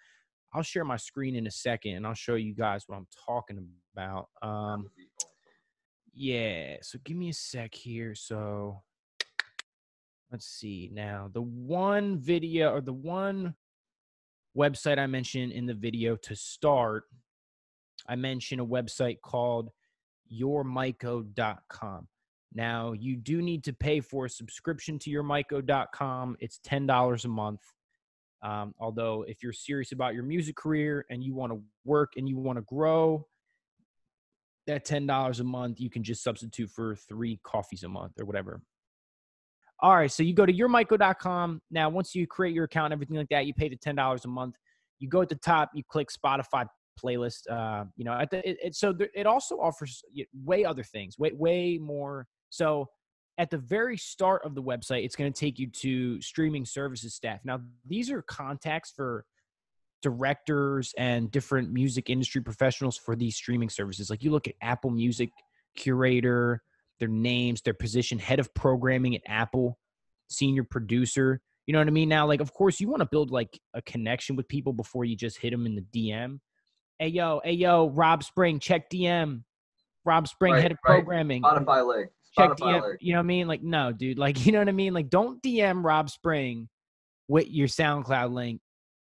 i'll 0.53 0.61
share 0.61 0.83
my 0.83 0.97
screen 0.97 1.35
in 1.35 1.47
a 1.47 1.51
second 1.51 1.95
and 1.95 2.05
i'll 2.05 2.13
show 2.13 2.35
you 2.35 2.53
guys 2.53 2.83
what 2.87 2.97
i'm 2.97 3.07
talking 3.25 3.65
about 3.93 4.27
um 4.41 4.83
would 4.83 4.95
be 4.95 5.07
awesome. 5.21 5.31
yeah 6.13 6.75
so 6.81 6.97
give 7.05 7.15
me 7.15 7.29
a 7.29 7.33
sec 7.33 7.73
here 7.73 8.13
so 8.13 8.81
let's 10.31 10.47
see 10.47 10.89
now 10.93 11.29
the 11.33 11.41
one 11.41 12.17
video 12.17 12.73
or 12.73 12.81
the 12.81 12.91
one 12.91 13.55
website 14.57 14.99
i 14.99 15.07
mentioned 15.07 15.53
in 15.53 15.65
the 15.65 15.73
video 15.73 16.17
to 16.17 16.35
start 16.35 17.03
i 18.09 18.15
mentioned 18.15 18.59
a 18.59 18.65
website 18.65 19.21
called 19.21 19.69
yourmyco.com. 20.39 22.07
Now, 22.53 22.93
you 22.93 23.17
do 23.17 23.41
need 23.41 23.63
to 23.65 23.73
pay 23.73 23.99
for 23.99 24.25
a 24.25 24.29
subscription 24.29 24.97
to 24.99 25.09
yourmyco.com. 25.09 26.37
It's 26.39 26.59
$10 26.65 27.25
a 27.25 27.27
month. 27.27 27.61
Um, 28.41 28.73
although, 28.79 29.25
if 29.27 29.43
you're 29.43 29.53
serious 29.53 29.91
about 29.91 30.13
your 30.13 30.23
music 30.23 30.55
career 30.55 31.05
and 31.09 31.23
you 31.23 31.33
want 31.33 31.51
to 31.51 31.61
work 31.83 32.13
and 32.15 32.29
you 32.29 32.37
want 32.37 32.57
to 32.57 32.61
grow, 32.61 33.27
that 34.67 34.85
$10 34.85 35.39
a 35.39 35.43
month, 35.43 35.79
you 35.79 35.89
can 35.89 36.03
just 36.03 36.23
substitute 36.23 36.69
for 36.69 36.95
three 36.95 37.39
coffees 37.43 37.83
a 37.83 37.89
month 37.89 38.13
or 38.19 38.25
whatever. 38.25 38.61
All 39.81 39.95
right, 39.95 40.11
so 40.11 40.23
you 40.23 40.33
go 40.33 40.45
to 40.45 40.53
yourmyco.com. 40.53 41.61
Now, 41.69 41.89
once 41.89 42.15
you 42.15 42.25
create 42.25 42.53
your 42.53 42.63
account 42.63 42.93
everything 42.93 43.17
like 43.17 43.29
that, 43.29 43.45
you 43.45 43.53
pay 43.53 43.67
the 43.67 43.77
$10 43.77 44.23
a 44.23 44.27
month. 44.27 44.55
You 44.99 45.09
go 45.09 45.21
at 45.21 45.29
the 45.29 45.35
top, 45.35 45.71
you 45.73 45.83
click 45.87 46.07
Spotify 46.09 46.65
playlist. 47.01 47.49
Uh, 47.49 47.85
you 47.95 48.05
know, 48.05 48.13
at 48.13 48.29
the, 48.31 48.47
it, 48.47 48.57
it, 48.63 48.75
so 48.75 48.93
it 49.13 49.25
also 49.25 49.55
offers 49.59 50.03
way 50.43 50.65
other 50.65 50.83
things, 50.83 51.17
way 51.17 51.31
way 51.33 51.77
more. 51.77 52.27
So 52.49 52.89
at 53.37 53.49
the 53.49 53.57
very 53.57 53.97
start 53.97 54.43
of 54.45 54.55
the 54.55 54.63
website, 54.63 55.03
it's 55.03 55.15
going 55.15 55.31
to 55.31 55.39
take 55.39 55.59
you 55.59 55.67
to 55.67 56.21
streaming 56.21 56.65
services 56.65 57.13
staff. 57.13 57.39
Now, 57.43 57.61
these 57.85 58.09
are 58.09 58.21
contacts 58.21 58.91
for 58.95 59.25
directors 60.01 60.93
and 60.97 61.31
different 61.31 61.71
music 61.71 62.09
industry 62.09 62.41
professionals 62.41 62.97
for 62.97 63.15
these 63.15 63.35
streaming 63.35 63.69
services. 63.69 64.09
Like 64.09 64.23
you 64.23 64.31
look 64.31 64.47
at 64.47 64.53
Apple 64.61 64.91
Music 64.91 65.31
curator, 65.75 66.61
their 66.99 67.07
names, 67.09 67.61
their 67.61 67.73
position, 67.73 68.19
head 68.19 68.39
of 68.39 68.53
programming 68.53 69.15
at 69.15 69.21
Apple, 69.27 69.77
senior 70.29 70.63
producer. 70.63 71.41
You 71.65 71.73
know 71.73 71.79
what 71.79 71.87
I 71.87 71.91
mean? 71.91 72.09
Now, 72.09 72.27
like, 72.27 72.39
of 72.39 72.53
course, 72.53 72.79
you 72.79 72.87
want 72.87 73.01
to 73.01 73.07
build 73.07 73.31
like 73.31 73.59
a 73.73 73.81
connection 73.81 74.35
with 74.35 74.47
people 74.47 74.73
before 74.73 75.05
you 75.05 75.15
just 75.15 75.39
hit 75.39 75.51
them 75.51 75.65
in 75.65 75.75
the 75.75 75.81
DM. 76.11 76.39
Hey 76.99 77.09
yo, 77.09 77.41
hey 77.43 77.53
yo, 77.53 77.89
Rob 77.89 78.23
Spring, 78.23 78.59
check 78.59 78.89
DM. 78.89 79.43
Rob 80.05 80.27
Spring, 80.27 80.53
Right, 80.53 80.61
head 80.61 80.71
of 80.71 80.77
right. 80.85 80.95
programming. 80.99 81.41
Spotify 81.41 81.85
link. 81.85 82.09
Check 82.37 82.51
Spotify 82.51 82.57
DM. 82.59 82.81
link. 82.83 82.97
You 83.01 83.13
know 83.13 83.19
what 83.19 83.23
I 83.23 83.27
mean? 83.27 83.47
Like, 83.47 83.63
no, 83.63 83.91
dude. 83.91 84.17
Like, 84.19 84.37
you 84.45 84.51
know 84.51 84.59
what 84.59 84.69
I 84.69 84.73
mean? 84.73 84.93
Like, 84.93 85.09
don't 85.09 85.41
DM 85.41 85.83
Rob 85.83 86.09
Spring 86.09 86.69
with 87.27 87.49
your 87.49 87.67
SoundCloud 87.67 88.31
link. 88.31 88.61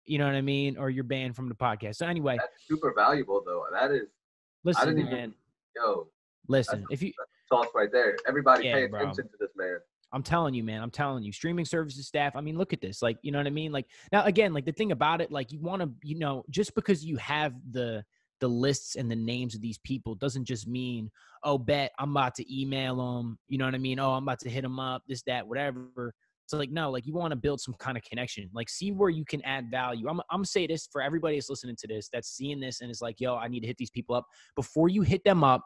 You 0.07 0.19
know 0.19 0.27
what 0.27 0.37
I 0.37 0.41
mean? 0.41 0.79
Or 0.79 0.89
your 0.89 1.05
banned 1.05 1.35
from 1.35 1.49
the 1.49 1.55
podcast. 1.57 1.97
So 1.97 2.07
anyway, 2.07 2.37
That's 2.39 2.67
super 2.67 2.95
valuable 2.97 3.43
though. 3.45 3.65
That 3.73 3.91
is 3.91 4.07
listen, 4.65 4.87
didn't 4.89 5.01
even- 5.01 5.13
man. 5.13 5.35
yo 5.75 6.09
Listen, 6.49 6.85
if 6.91 7.03
you 7.03 7.13
sauce 7.49 7.67
right 7.75 7.91
there. 7.93 8.17
Everybody 8.29 8.67
Yeah, 8.67 8.75
pay 8.75 8.87
bro. 8.87 9.01
attention 9.01 9.25
to 9.25 9.37
this 9.41 9.51
man. 9.57 9.79
I'm 10.17 10.23
telling 10.23 10.55
you, 10.55 10.65
man. 10.65 10.83
I'm 10.83 10.91
telling 10.91 11.23
you, 11.23 11.31
streaming 11.31 11.67
services 11.67 12.07
staff. 12.07 12.35
I 12.35 12.41
mean, 12.41 12.57
look 12.57 12.73
at 12.73 12.81
this. 12.81 13.03
Like, 13.03 13.19
you 13.21 13.31
know 13.31 13.39
what 13.39 13.47
I 13.47 13.51
mean? 13.51 13.71
Like, 13.71 13.87
now 14.13 14.25
again, 14.25 14.55
like 14.55 14.65
the 14.65 14.73
thing 14.73 14.91
about 14.91 15.21
it, 15.21 15.31
like 15.31 15.53
you 15.53 15.61
want 15.61 15.83
to, 15.83 15.91
you 16.03 16.19
know, 16.19 16.43
just 16.51 16.75
because 16.75 17.05
you 17.05 17.17
have 17.19 17.53
the 17.71 18.03
the 18.41 18.49
lists 18.49 18.97
and 18.97 19.11
the 19.11 19.17
names 19.17 19.55
of 19.55 19.61
these 19.61 19.79
people 19.79 20.15
doesn't 20.15 20.45
just 20.45 20.67
mean, 20.67 21.11
oh, 21.43 21.59
bet 21.59 21.93
I'm 21.99 22.11
about 22.11 22.35
to 22.37 22.61
email 22.61 22.97
them. 22.97 23.39
You 23.49 23.59
know 23.59 23.65
what 23.67 23.75
I 23.75 23.79
mean? 23.79 23.99
Oh, 23.99 24.13
I'm 24.13 24.25
about 24.25 24.41
to 24.41 24.51
hit 24.51 24.63
them 24.63 24.79
up. 24.79 25.03
This, 25.07 25.23
that, 25.23 25.47
whatever. 25.47 26.15
So 26.47 26.57
like, 26.57 26.71
no, 26.71 26.91
like 26.91 27.07
you 27.07 27.15
want 27.15 27.33
to 27.33 27.37
build 27.37 27.61
some 27.61 27.75
kind 27.79 27.97
of 27.97 28.05
connection. 28.05 28.49
Like, 28.53 28.69
see 28.69 28.93
where 28.93 29.11
you 29.11 29.25
can 29.25 29.43
add 29.45 29.71
value. 29.71 30.09
I'm, 30.09 30.21
I'm 30.31 30.45
say 30.45 30.67
this 30.67 30.89
for 30.91 31.03
everybody 31.03 31.37
that's 31.37 31.51
listening 31.51 31.77
to 31.81 31.89
this, 31.89 32.09
that's 32.13 32.29
seeing 32.29 32.61
this, 32.61 32.81
and 32.81 32.91
is 32.91 33.03
like, 33.03 33.21
yo, 33.21 33.37
I 33.37 33.49
need 33.49 33.61
to 33.61 33.67
hit 33.67 33.79
these 33.79 33.91
people 33.91 34.15
up. 34.15 34.27
Before 34.55 34.89
you 34.89 35.03
hit 35.03 35.25
them 35.25 35.43
up, 35.43 35.63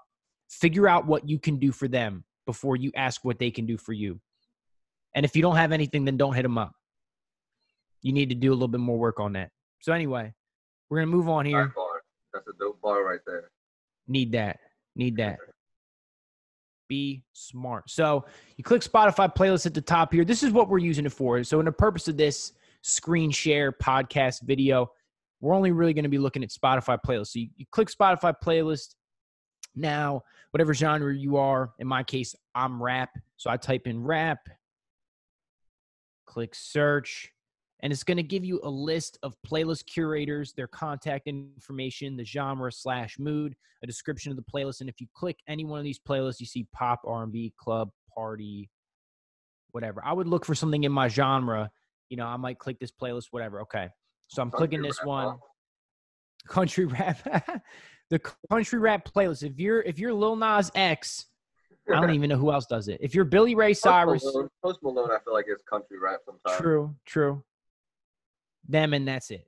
figure 0.49 0.89
out 0.89 1.07
what 1.07 1.29
you 1.29 1.39
can 1.39 1.59
do 1.59 1.73
for 1.73 1.89
them 1.89 2.25
before 2.47 2.77
you 2.77 2.91
ask 2.97 3.25
what 3.25 3.39
they 3.39 3.51
can 3.51 3.67
do 3.67 3.77
for 3.77 3.93
you. 3.93 4.21
And 5.15 5.25
if 5.25 5.35
you 5.35 5.43
don't 5.43 5.57
have 5.57 5.73
anything, 5.73 6.05
then 6.05 6.17
don't 6.17 6.35
hit 6.35 6.43
them 6.43 6.59
up. 6.59 6.73
You 8.03 8.13
need 8.13 8.29
to 8.31 8.35
do 8.35 8.51
a 8.51 8.55
little 8.55 8.69
bit 8.69 8.81
more 8.81 8.99
work 8.99 9.21
on 9.21 9.33
that. 9.35 9.51
So 9.81 9.93
anyway, 9.93 10.33
we're 10.89 10.99
gonna 10.99 11.11
move 11.11 11.29
on 11.29 11.47
here. 11.47 11.73
Bar. 11.75 12.03
That's 12.33 12.47
a 12.47 12.53
dope 12.59 12.81
bar 12.81 13.05
right 13.05 13.21
there. 13.27 13.51
Need 14.07 14.33
that. 14.33 14.59
Need 14.97 15.17
that. 15.17 15.39
Be 16.89 17.23
smart. 17.33 17.89
So 17.91 18.25
you 18.57 18.65
click 18.65 18.83
Spotify 18.83 19.35
playlist 19.35 19.67
at 19.67 19.75
the 19.75 19.81
top 19.81 20.13
here. 20.13 20.25
This 20.25 20.43
is 20.43 20.53
what 20.53 20.69
we're 20.69 20.79
using 20.79 21.07
it 21.07 21.13
for. 21.13 21.43
So 21.45 21.61
in 21.61 21.67
the 21.67 21.73
purpose 21.73 22.09
of 22.09 22.17
this 22.17 22.53
screen 22.83 23.31
share 23.31 23.73
podcast 23.73 24.43
video, 24.43 24.91
we're 25.41 25.55
only 25.55 25.73
really 25.73 25.95
going 25.95 26.05
to 26.05 26.11
be 26.11 26.19
looking 26.19 26.43
at 26.43 26.51
Spotify 26.51 26.99
playlist. 27.05 27.29
So 27.29 27.39
you, 27.39 27.49
you 27.57 27.67
click 27.71 27.89
Spotify 27.89 28.35
playlist. 28.45 28.95
Now, 29.77 30.23
whatever 30.51 30.75
genre 30.75 31.15
you 31.15 31.37
are, 31.37 31.71
in 31.79 31.87
my 31.87 32.03
case, 32.03 32.35
I'm 32.55 32.83
rap. 32.83 33.11
So 33.37 33.51
I 33.51 33.57
type 33.57 33.87
in 33.87 34.03
rap, 34.03 34.41
click 36.31 36.55
search, 36.55 37.33
and 37.83 37.93
it's 37.93 38.05
going 38.05 38.17
to 38.17 38.23
give 38.23 38.45
you 38.45 38.61
a 38.63 38.71
list 38.71 39.19
of 39.23 39.35
playlist 39.47 39.87
curators, 39.87 40.53
their 40.53 40.69
contact 40.69 41.27
information, 41.27 42.17
the 42.17 42.25
genre 42.25 42.71
slash 42.71 43.19
mood, 43.19 43.55
a 43.83 43.87
description 43.87 44.31
of 44.31 44.37
the 44.37 44.45
playlist. 44.45 44.81
And 44.81 44.89
if 44.89 45.01
you 45.01 45.09
click 45.15 45.39
any 45.49 45.65
one 45.65 45.79
of 45.79 45.85
these 45.85 45.99
playlists, 45.99 46.39
you 46.39 46.47
see 46.47 46.67
pop, 46.73 47.01
R&B, 47.05 47.53
club, 47.59 47.91
party, 48.15 48.71
whatever. 49.73 50.03
I 50.05 50.13
would 50.13 50.29
look 50.29 50.45
for 50.45 50.55
something 50.55 50.85
in 50.85 50.93
my 50.93 51.09
genre. 51.09 51.71
You 52.11 52.17
know, 52.17 52.27
I 52.27 52.37
might 52.37 52.59
click 52.59 52.79
this 52.79 52.93
playlist, 52.93 53.27
whatever. 53.31 53.63
Okay. 53.63 53.89
So 54.29 54.43
I'm 54.43 54.51
clicking 54.51 54.83
this 54.83 55.03
one. 55.03 55.37
Country 56.49 56.85
rap. 56.87 57.19
the 58.11 58.21
country 58.51 58.79
rap 58.79 59.05
playlist. 59.05 59.43
If 59.43 59.59
you're 59.59 59.83
if 59.83 59.99
you're 59.99 60.15
Lil 60.15 60.37
Nas 60.37 60.71
X, 60.75 61.27
I 61.95 62.01
don't 62.01 62.15
even 62.15 62.29
know 62.31 62.37
who 62.37 62.53
else 62.53 62.67
does 62.67 62.89
it. 62.89 62.99
If 63.01 63.15
you're 63.15 63.25
Billy 63.25 63.55
Ray 63.55 63.75
Cyrus, 63.75 64.23
Post 64.23 64.35
Malone, 64.35 64.49
Post 64.63 64.79
Malone 64.83 65.11
I 65.11 65.19
feel 65.25 65.35
like 65.35 65.47
it's 65.49 65.63
country 65.63 65.99
rap 65.99 66.21
sometimes. 66.25 66.61
true, 66.61 66.95
true. 67.07 67.43
Them 68.69 68.95
and 68.95 69.07
that's 69.07 69.31
it. 69.31 69.47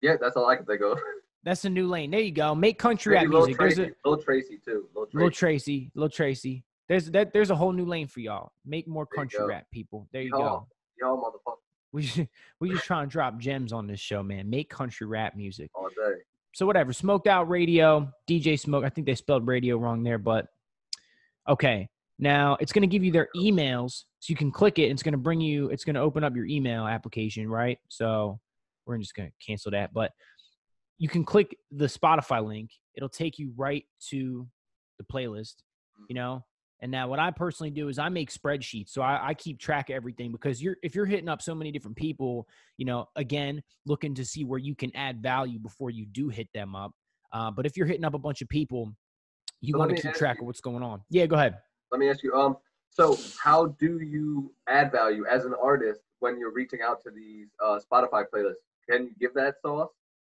Yeah, 0.00 0.16
that's 0.20 0.36
all 0.36 0.48
I 0.48 0.56
can 0.56 0.66
think 0.66 0.82
of. 0.82 0.98
That's 1.44 1.64
a 1.64 1.70
new 1.70 1.88
lane. 1.88 2.10
There 2.12 2.20
you 2.20 2.30
go. 2.32 2.54
Make 2.54 2.78
country 2.78 3.14
Maybe 3.14 3.26
rap 3.26 3.32
Lil 3.34 3.46
music. 3.46 3.58
There's 3.58 3.74
Tracy, 3.74 3.94
a 4.04 4.08
Lil 4.08 4.22
Tracy 4.22 4.60
too. 4.64 4.84
Lil 4.94 5.06
Tracy. 5.06 5.18
Lil 5.18 5.30
Tracy, 5.30 5.90
Lil 5.94 6.08
Tracy. 6.08 6.64
There's 6.88 7.10
that. 7.10 7.32
There's 7.32 7.50
a 7.50 7.56
whole 7.56 7.72
new 7.72 7.84
lane 7.84 8.06
for 8.06 8.20
y'all. 8.20 8.52
Make 8.64 8.86
more 8.86 9.08
There 9.10 9.16
country 9.24 9.44
rap 9.44 9.66
people. 9.72 10.08
There 10.12 10.22
you 10.22 10.30
Y'all. 10.30 10.40
go. 10.40 10.66
Y'all 11.00 11.16
motherfuckers 11.20 11.56
We 11.92 12.28
we 12.60 12.70
just 12.70 12.84
trying 12.84 13.08
to 13.08 13.12
drop 13.12 13.38
gems 13.38 13.72
on 13.72 13.86
this 13.86 13.98
show, 14.00 14.22
man. 14.22 14.48
Make 14.50 14.70
country 14.70 15.06
rap 15.06 15.34
music. 15.36 15.70
all 15.74 15.88
day. 15.88 16.18
So 16.54 16.66
whatever. 16.66 16.92
Smoked 16.92 17.26
out 17.26 17.48
radio. 17.48 18.08
DJ 18.28 18.58
Smoke. 18.60 18.84
I 18.84 18.88
think 18.88 19.06
they 19.06 19.14
spelled 19.14 19.46
radio 19.46 19.78
wrong 19.78 20.02
there, 20.02 20.18
but 20.18 20.46
okay. 21.48 21.88
Now 22.18 22.56
it's 22.60 22.72
going 22.72 22.82
to 22.82 22.88
give 22.88 23.02
you 23.02 23.10
their 23.10 23.28
emails, 23.36 24.04
so 24.20 24.30
you 24.30 24.36
can 24.36 24.50
click 24.50 24.78
it. 24.78 24.84
And 24.84 24.92
it's 24.92 25.02
going 25.02 25.12
to 25.12 25.18
bring 25.18 25.40
you. 25.40 25.68
It's 25.70 25.84
going 25.84 25.94
to 25.94 26.00
open 26.00 26.22
up 26.22 26.36
your 26.36 26.46
email 26.46 26.86
application, 26.86 27.48
right? 27.48 27.78
So 27.88 28.38
we're 28.86 28.98
just 28.98 29.14
going 29.14 29.28
to 29.28 29.34
cancel 29.44 29.70
that, 29.72 29.92
but 29.92 30.12
you 30.98 31.08
can 31.08 31.24
click 31.24 31.56
the 31.70 31.86
Spotify 31.86 32.46
link. 32.46 32.70
It'll 32.94 33.08
take 33.08 33.38
you 33.38 33.52
right 33.56 33.84
to 34.10 34.46
the 34.98 35.04
playlist, 35.04 35.54
you 36.08 36.14
know. 36.14 36.44
And 36.80 36.90
now 36.90 37.06
what 37.08 37.20
I 37.20 37.30
personally 37.30 37.70
do 37.70 37.88
is 37.88 37.98
I 37.98 38.08
make 38.08 38.32
spreadsheets, 38.32 38.90
so 38.90 39.02
I, 39.02 39.28
I 39.28 39.34
keep 39.34 39.60
track 39.60 39.88
of 39.88 39.94
everything 39.94 40.32
because 40.32 40.60
you're 40.60 40.76
if 40.82 40.96
you're 40.96 41.06
hitting 41.06 41.28
up 41.28 41.40
so 41.40 41.54
many 41.54 41.70
different 41.70 41.96
people, 41.96 42.48
you 42.76 42.84
know, 42.84 43.06
again 43.14 43.62
looking 43.86 44.14
to 44.16 44.24
see 44.24 44.44
where 44.44 44.58
you 44.58 44.74
can 44.74 44.94
add 44.96 45.22
value 45.22 45.60
before 45.60 45.90
you 45.90 46.06
do 46.06 46.28
hit 46.28 46.48
them 46.52 46.74
up. 46.74 46.92
Uh, 47.32 47.50
but 47.52 47.66
if 47.66 47.76
you're 47.76 47.86
hitting 47.86 48.04
up 48.04 48.14
a 48.14 48.18
bunch 48.18 48.42
of 48.42 48.48
people, 48.48 48.92
you 49.62 49.72
So 49.72 49.78
want 49.78 49.96
to 49.96 50.02
keep 50.02 50.12
track 50.14 50.36
you- 50.36 50.42
of 50.42 50.46
what's 50.48 50.60
going 50.60 50.82
on. 50.82 51.02
Yeah, 51.08 51.26
go 51.26 51.36
ahead. 51.36 51.56
Let 51.90 51.98
me 52.00 52.10
ask 52.10 52.22
you. 52.22 52.34
Um. 52.34 52.56
So 52.90 53.16
how 53.42 53.68
do 53.80 54.00
you 54.00 54.52
add 54.68 54.92
value 54.92 55.24
as 55.30 55.46
an 55.46 55.54
artist 55.62 56.02
when 56.20 56.38
you're 56.38 56.52
reaching 56.52 56.80
out 56.82 57.02
to 57.04 57.10
these 57.10 57.48
uh, 57.64 57.78
Spotify 57.80 58.24
playlists? 58.32 58.56
Can 58.90 59.04
you 59.04 59.12
give 59.18 59.32
that 59.34 59.54
sauce? 59.62 59.88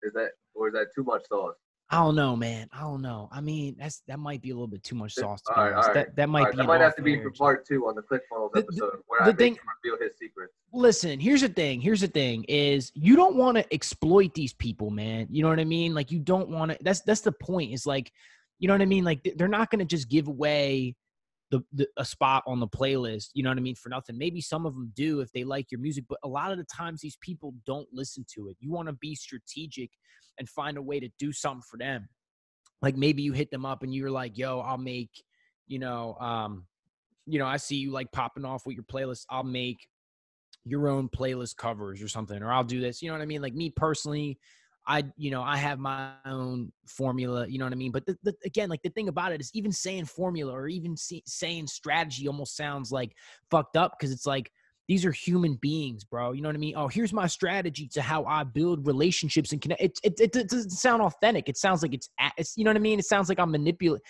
Is 0.05 0.13
that 0.13 0.31
or 0.55 0.69
is 0.69 0.75
that 0.75 0.87
too 0.95 1.03
much 1.03 1.27
sauce? 1.27 1.57
I 1.91 1.97
don't 1.97 2.15
know, 2.17 2.35
man. 2.35 2.69
I 2.73 2.81
don't 2.81 3.03
know. 3.03 3.29
I 3.33 3.41
mean, 3.41 3.77
that's 3.79 4.03
that 4.09 4.19
might 4.19 4.41
be 4.41 4.51
a 4.51 4.55
little 4.55 4.69
bit 4.69 4.83
too 4.85 4.95
much 4.95 5.15
sauce. 5.15 5.43
To 5.43 5.53
be 5.53 5.59
all 5.61 5.65
right, 5.65 5.75
all 5.75 5.83
right, 5.83 5.95
That 5.95 6.17
that 6.17 6.29
might 6.29 6.43
right, 6.45 6.51
be. 6.53 6.57
that 6.59 6.67
might 6.67 6.81
have 6.81 6.95
to 6.97 7.03
be 7.03 7.21
for 7.21 7.31
part 7.33 7.67
two 7.67 7.87
on 7.89 7.95
the 7.97 8.03
ClickFunnels 8.03 8.53
The- 8.53 8.61
the- 8.63 8.67
episode 8.69 9.01
where 9.07 9.21
the 9.25 9.33
I 9.33 9.35
thing- 9.35 9.59
reveal 9.85 10.01
his 10.01 10.17
secrets. 10.19 10.55
listen 10.73 11.21
here's 11.21 11.41
the 11.43 11.49
thing 11.49 11.81
here's 11.81 12.01
the 12.01 12.09
thing 12.09 12.45
is 12.49 12.91
you 12.95 13.15
don't 13.17 13.37
want 13.37 13.57
to 13.57 13.75
exploit 13.75 14.33
these 14.35 14.53
people 14.55 14.91
man 14.91 15.27
you 15.31 15.41
know 15.41 15.49
what 15.49 15.61
i 15.61 15.65
mean 15.65 15.95
like 15.95 16.11
you 16.11 16.19
don't 16.19 16.49
want 16.49 16.73
to 16.73 16.79
that's 16.81 17.01
that's 17.03 17.21
the 17.21 17.31
point 17.31 17.71
is 17.73 17.87
like 17.87 18.11
you 18.59 18.69
know 18.69 18.75
what 18.75 18.83
i 18.83 18.87
mean? 18.87 19.05
Like 19.05 19.35
they're 19.37 19.49
not 19.49 19.71
going 19.71 19.81
to 19.81 19.85
just 19.85 20.09
give 20.09 20.29
away 20.29 20.97
the, 21.51 21.61
the 21.73 21.87
a 21.97 22.05
spot 22.05 22.43
on 22.47 22.59
the 22.59 22.67
playlist 22.67 23.29
you 23.35 23.43
know 23.43 23.51
what 23.51 23.59
i 23.59 23.61
mean 23.61 23.75
for 23.75 23.89
nothing. 23.89 24.19
Maybe 24.19 24.41
some 24.41 24.67
of 24.67 24.75
them 24.75 24.93
do 24.95 25.21
if 25.21 25.31
they 25.33 25.45
like 25.45 25.71
your 25.71 25.81
music 25.81 26.05
but 26.09 26.19
a 26.25 26.29
lot 26.29 26.51
of 26.51 26.59
the 26.59 26.65
times 26.65 27.01
these 27.01 27.19
people 27.21 27.55
don't 27.67 27.89
listen 27.93 28.25
to 28.35 28.49
it. 28.49 28.57
You 28.61 28.73
want 28.73 28.89
to 28.89 28.95
be 28.95 29.15
strategic 29.15 29.91
and 30.39 30.49
find 30.49 30.77
a 30.77 30.83
way 30.83 30.99
to 31.01 31.09
do 31.19 31.33
something 31.33 31.63
for 31.71 31.77
them. 31.77 32.09
Like 32.83 32.97
maybe 32.97 33.23
you 33.23 33.33
hit 33.33 33.51
them 33.51 33.65
up 33.65 33.83
and 33.83 33.95
you're 33.95 34.11
like 34.11 34.37
yo 34.39 34.61
i'll 34.61 34.79
make 34.79 35.11
you 35.67 35.79
know 35.79 36.17
um 36.21 36.67
you 37.27 37.39
know 37.39 37.47
i 37.47 37.57
see 37.57 37.77
you 37.77 37.91
like 37.91 38.11
popping 38.13 38.45
off 38.45 38.67
with 38.67 38.77
your 38.77 38.85
playlist. 38.85 39.27
I'll 39.31 39.45
make 39.45 39.87
your 40.65 40.89
own 40.89 41.09
playlist 41.09 41.57
covers 41.57 42.03
or 42.03 42.09
something 42.09 42.43
or 42.43 42.53
i'll 42.53 42.65
do 42.65 42.81
this. 42.81 43.03
You 43.03 43.09
know 43.09 43.15
what 43.15 43.23
i 43.23 43.27
mean? 43.27 43.43
Like 43.43 43.55
me 43.55 43.71
personally 43.71 44.39
i 44.87 45.03
you 45.17 45.31
know 45.31 45.43
i 45.43 45.57
have 45.57 45.79
my 45.79 46.11
own 46.27 46.73
formula 46.87 47.47
you 47.47 47.59
know 47.59 47.65
what 47.65 47.73
i 47.73 47.77
mean? 47.77 47.93
But 47.93 48.07
the, 48.07 48.17
the, 48.23 48.35
again 48.45 48.69
like 48.69 48.83
the 48.83 48.91
thing 48.91 49.09
about 49.09 49.33
it 49.33 49.41
is 49.41 49.51
even 49.55 49.73
saying 49.73 50.07
formula 50.07 50.53
or 50.53 50.69
even 50.69 50.97
see, 50.97 51.23
saying 51.27 51.67
strategy 51.67 52.27
almost 52.29 52.57
sounds 52.57 52.93
like 52.93 53.15
fucked 53.51 53.77
up 53.77 53.97
because 53.99 54.13
it's 54.13 54.27
like 54.27 54.51
these 54.87 55.05
are 55.05 55.13
human 55.13 55.55
beings 55.55 56.05
bro 56.05 56.33
you 56.33 56.43
know 56.43 56.49
what 56.49 56.57
i 56.57 56.59
mean? 56.59 56.75
Oh 56.77 56.89
here's 56.89 57.13
my 57.13 57.27
strategy 57.27 57.89
to 57.95 58.03
how 58.03 58.25
i 58.25 58.45
build 58.45 58.87
relationships 58.87 59.53
and 59.53 59.61
connect 59.61 59.81
it, 59.81 59.99
it, 60.03 60.21
it, 60.21 60.37
it 60.37 60.49
doesn't 60.49 60.71
sound 60.71 61.03
authentic 61.03 61.49
it 61.49 61.57
sounds 61.57 61.83
like 61.83 61.95
it's, 61.95 62.11
it's 62.37 62.57
you 62.57 62.65
know 62.65 62.71
what 62.71 62.77
i 62.77 62.81
mean? 62.81 62.99
It 62.99 63.07
sounds 63.07 63.29
like 63.29 63.39
i'm 63.39 63.51
manipulating 63.51 64.03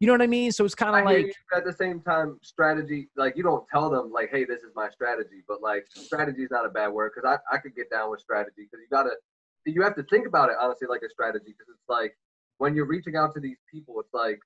you 0.00 0.06
know 0.06 0.12
what 0.12 0.22
i 0.22 0.26
mean? 0.26 0.52
So 0.52 0.64
it's 0.64 0.74
kind 0.74 0.96
of 0.96 1.04
like 1.04 1.32
at 1.54 1.64
the 1.64 1.72
same 1.72 2.00
time, 2.00 2.38
strategy 2.42 3.08
like 3.16 3.36
you 3.36 3.42
don't 3.42 3.64
tell 3.72 3.90
them 3.90 4.10
like, 4.12 4.30
hey, 4.30 4.44
this 4.44 4.62
is 4.62 4.72
my 4.74 4.88
strategy, 4.90 5.42
but 5.46 5.62
like 5.62 5.86
strategy 5.94 6.42
is 6.42 6.50
not 6.50 6.66
a 6.66 6.68
bad 6.68 6.88
word 6.88 7.12
because 7.14 7.28
I, 7.28 7.54
I 7.54 7.58
could 7.58 7.74
get 7.74 7.90
down 7.90 8.10
with 8.10 8.20
strategy 8.20 8.68
because 8.70 8.80
you 8.80 8.88
gotta 8.90 9.10
you 9.70 9.82
have 9.82 9.94
to 9.96 10.02
think 10.04 10.26
about 10.26 10.48
it 10.50 10.56
honestly 10.60 10.86
like 10.88 11.02
a 11.02 11.10
strategy 11.10 11.46
because 11.46 11.66
it's 11.68 11.88
like 11.88 12.16
when 12.58 12.74
you're 12.74 12.86
reaching 12.86 13.16
out 13.16 13.34
to 13.34 13.40
these 13.40 13.58
people, 13.70 13.98
it's 14.00 14.12
like 14.12 14.40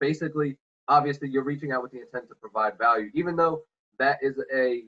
basically 0.00 0.56
obviously 0.88 1.28
you're 1.28 1.44
reaching 1.44 1.72
out 1.72 1.82
with 1.82 1.92
the 1.92 2.00
intent 2.00 2.28
to 2.28 2.34
provide 2.34 2.78
value, 2.78 3.10
even 3.14 3.36
though 3.36 3.62
that 3.98 4.18
is 4.22 4.40
a 4.54 4.82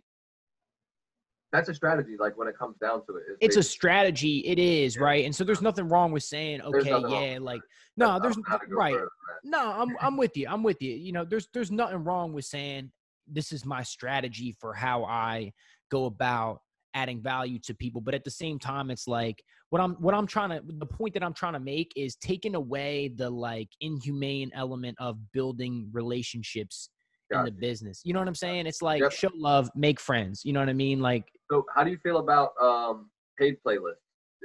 that's 1.52 1.68
a 1.68 1.74
strategy 1.74 2.16
like 2.18 2.36
when 2.38 2.46
it 2.46 2.56
comes 2.56 2.76
down 2.80 3.04
to 3.06 3.16
it. 3.16 3.24
it's 3.40 3.56
a 3.56 3.62
strategy 3.62 4.38
it 4.46 4.58
is 4.58 4.96
Yeah. 4.96 5.02
right 5.02 5.24
and 5.24 5.34
so 5.34 5.42
there's 5.42 5.60
nothing 5.62 5.88
wrong 5.88 6.12
with 6.12 6.22
saying 6.22 6.62
okay 6.62 6.90
yeah 7.08 7.38
like 7.40 7.60
no 7.96 8.20
there's 8.20 8.36
not 8.36 8.46
gonna 8.60 8.66
go 8.70 8.76
right 8.76 8.92
further 8.94 9.10
than 9.42 9.50
that. 9.50 9.58
no 9.58 9.72
i'm 9.72 9.96
i'm 10.00 10.16
with 10.16 10.36
you 10.36 10.46
i'm 10.48 10.62
with 10.62 10.80
you 10.80 10.94
you 10.94 11.10
know 11.10 11.24
there's 11.24 11.48
there's 11.52 11.72
nothing 11.72 12.04
wrong 12.04 12.32
with 12.32 12.44
saying 12.44 12.92
this 13.26 13.50
is 13.50 13.64
my 13.64 13.82
strategy 13.82 14.54
for 14.60 14.72
how 14.72 15.04
i 15.04 15.52
go 15.90 16.04
about 16.04 16.60
adding 16.94 17.20
value 17.23 17.59
to 17.59 17.75
people 17.75 18.00
but 18.00 18.14
at 18.14 18.25
the 18.25 18.30
same 18.30 18.59
time 18.59 18.90
it's 18.90 19.06
like 19.06 19.42
what 19.70 19.80
i'm 19.80 19.92
what 19.94 20.14
i'm 20.14 20.26
trying 20.26 20.50
to 20.50 20.61
the 20.78 20.87
point 20.87 21.14
that 21.14 21.23
i'm 21.23 21.32
trying 21.35 21.52
to 21.52 21.61
make 21.61 21.92
is 21.97 22.16
taking 22.16 22.54
away 22.54 23.09
the 23.16 23.28
like 23.28 23.68
inhumane 23.80 24.50
element 24.54 24.97
of 25.00 25.16
building 25.32 25.88
relationships 25.92 26.90
in 27.32 27.44
the 27.44 27.50
Gotcha. 27.50 27.61
business 27.61 28.00
you 28.04 28.12
know 28.12 28.18
what 28.18 28.28
i'm 28.28 28.35
saying 28.35 28.66
it's 28.66 28.82
like 28.82 29.02
Yep. 29.02 29.12
show 29.12 29.30
love 29.37 29.70
make 29.75 30.00
friends 30.00 30.42
you 30.44 30.52
know 30.52 30.61
what 30.61 30.68
i 30.68 30.73
mean 30.73 31.00
like 31.00 31.25
So, 31.50 31.64
how 31.75 31.85
do 31.85 31.90
you 31.90 31.99
feel 32.02 32.18
about 32.18 32.50
um, 32.61 33.11
paid 33.38 33.56
playlists? 33.66 33.94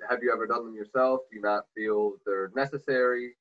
Have 0.09 0.19
you 0.21 0.31
ever 0.33 0.45
done 0.45 0.65
them 0.65 0.75
yourself? 0.75 1.21
Do 1.31 1.37
you 1.37 1.41
not 1.41 1.63
feel 1.75 2.13
they're 2.25 2.51
necessary? 2.55 3.35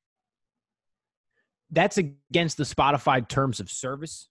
that's 1.70 1.99
against 1.99 2.56
the 2.56 2.64
spotify 2.64 3.26
terms 3.26 3.61
of 3.61 3.70
service 3.70 4.28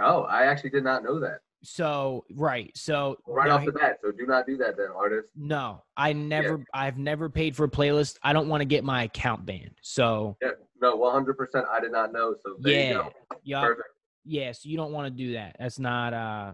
Oh, 0.00 0.22
I 0.22 0.46
actually 0.46 0.70
did 0.70 0.82
not 0.82 1.04
know 1.04 1.20
that. 1.20 1.38
So 1.64 2.24
right, 2.34 2.70
so 2.76 3.16
Right 3.26 3.50
off 3.50 3.64
the 3.64 3.72
bat. 3.72 3.98
So, 4.02 4.12
do 4.12 4.26
not 4.26 4.46
do 4.46 4.56
that 4.58 4.76
then, 4.76 4.88
artist. 4.94 5.28
No, 5.34 5.82
I 5.96 6.12
never. 6.12 6.62
I've 6.74 6.98
never 6.98 7.28
paid 7.28 7.56
for 7.56 7.64
a 7.64 7.68
playlist. 7.70 8.18
I 8.22 8.32
don't 8.32 8.48
want 8.48 8.60
to 8.60 8.66
get 8.66 8.84
my 8.84 9.04
account 9.04 9.46
banned. 9.46 9.74
So 9.82 10.36
Yeah, 10.42 10.50
no, 10.80 10.98
100%. 10.98 11.34
I 11.68 11.80
did 11.80 11.90
not 11.92 12.12
know. 12.12 12.34
So, 12.44 12.56
there 12.60 12.72
yeah, 12.74 12.88
you 12.88 12.94
go. 12.94 13.12
yeah, 13.42 13.60
Perfect. 13.62 13.88
yeah. 14.24 14.52
So 14.52 14.68
you 14.68 14.76
don't 14.76 14.92
want 14.92 15.06
to 15.06 15.10
do 15.10 15.32
that. 15.32 15.56
That's 15.58 15.78
not. 15.78 16.12
uh 16.12 16.52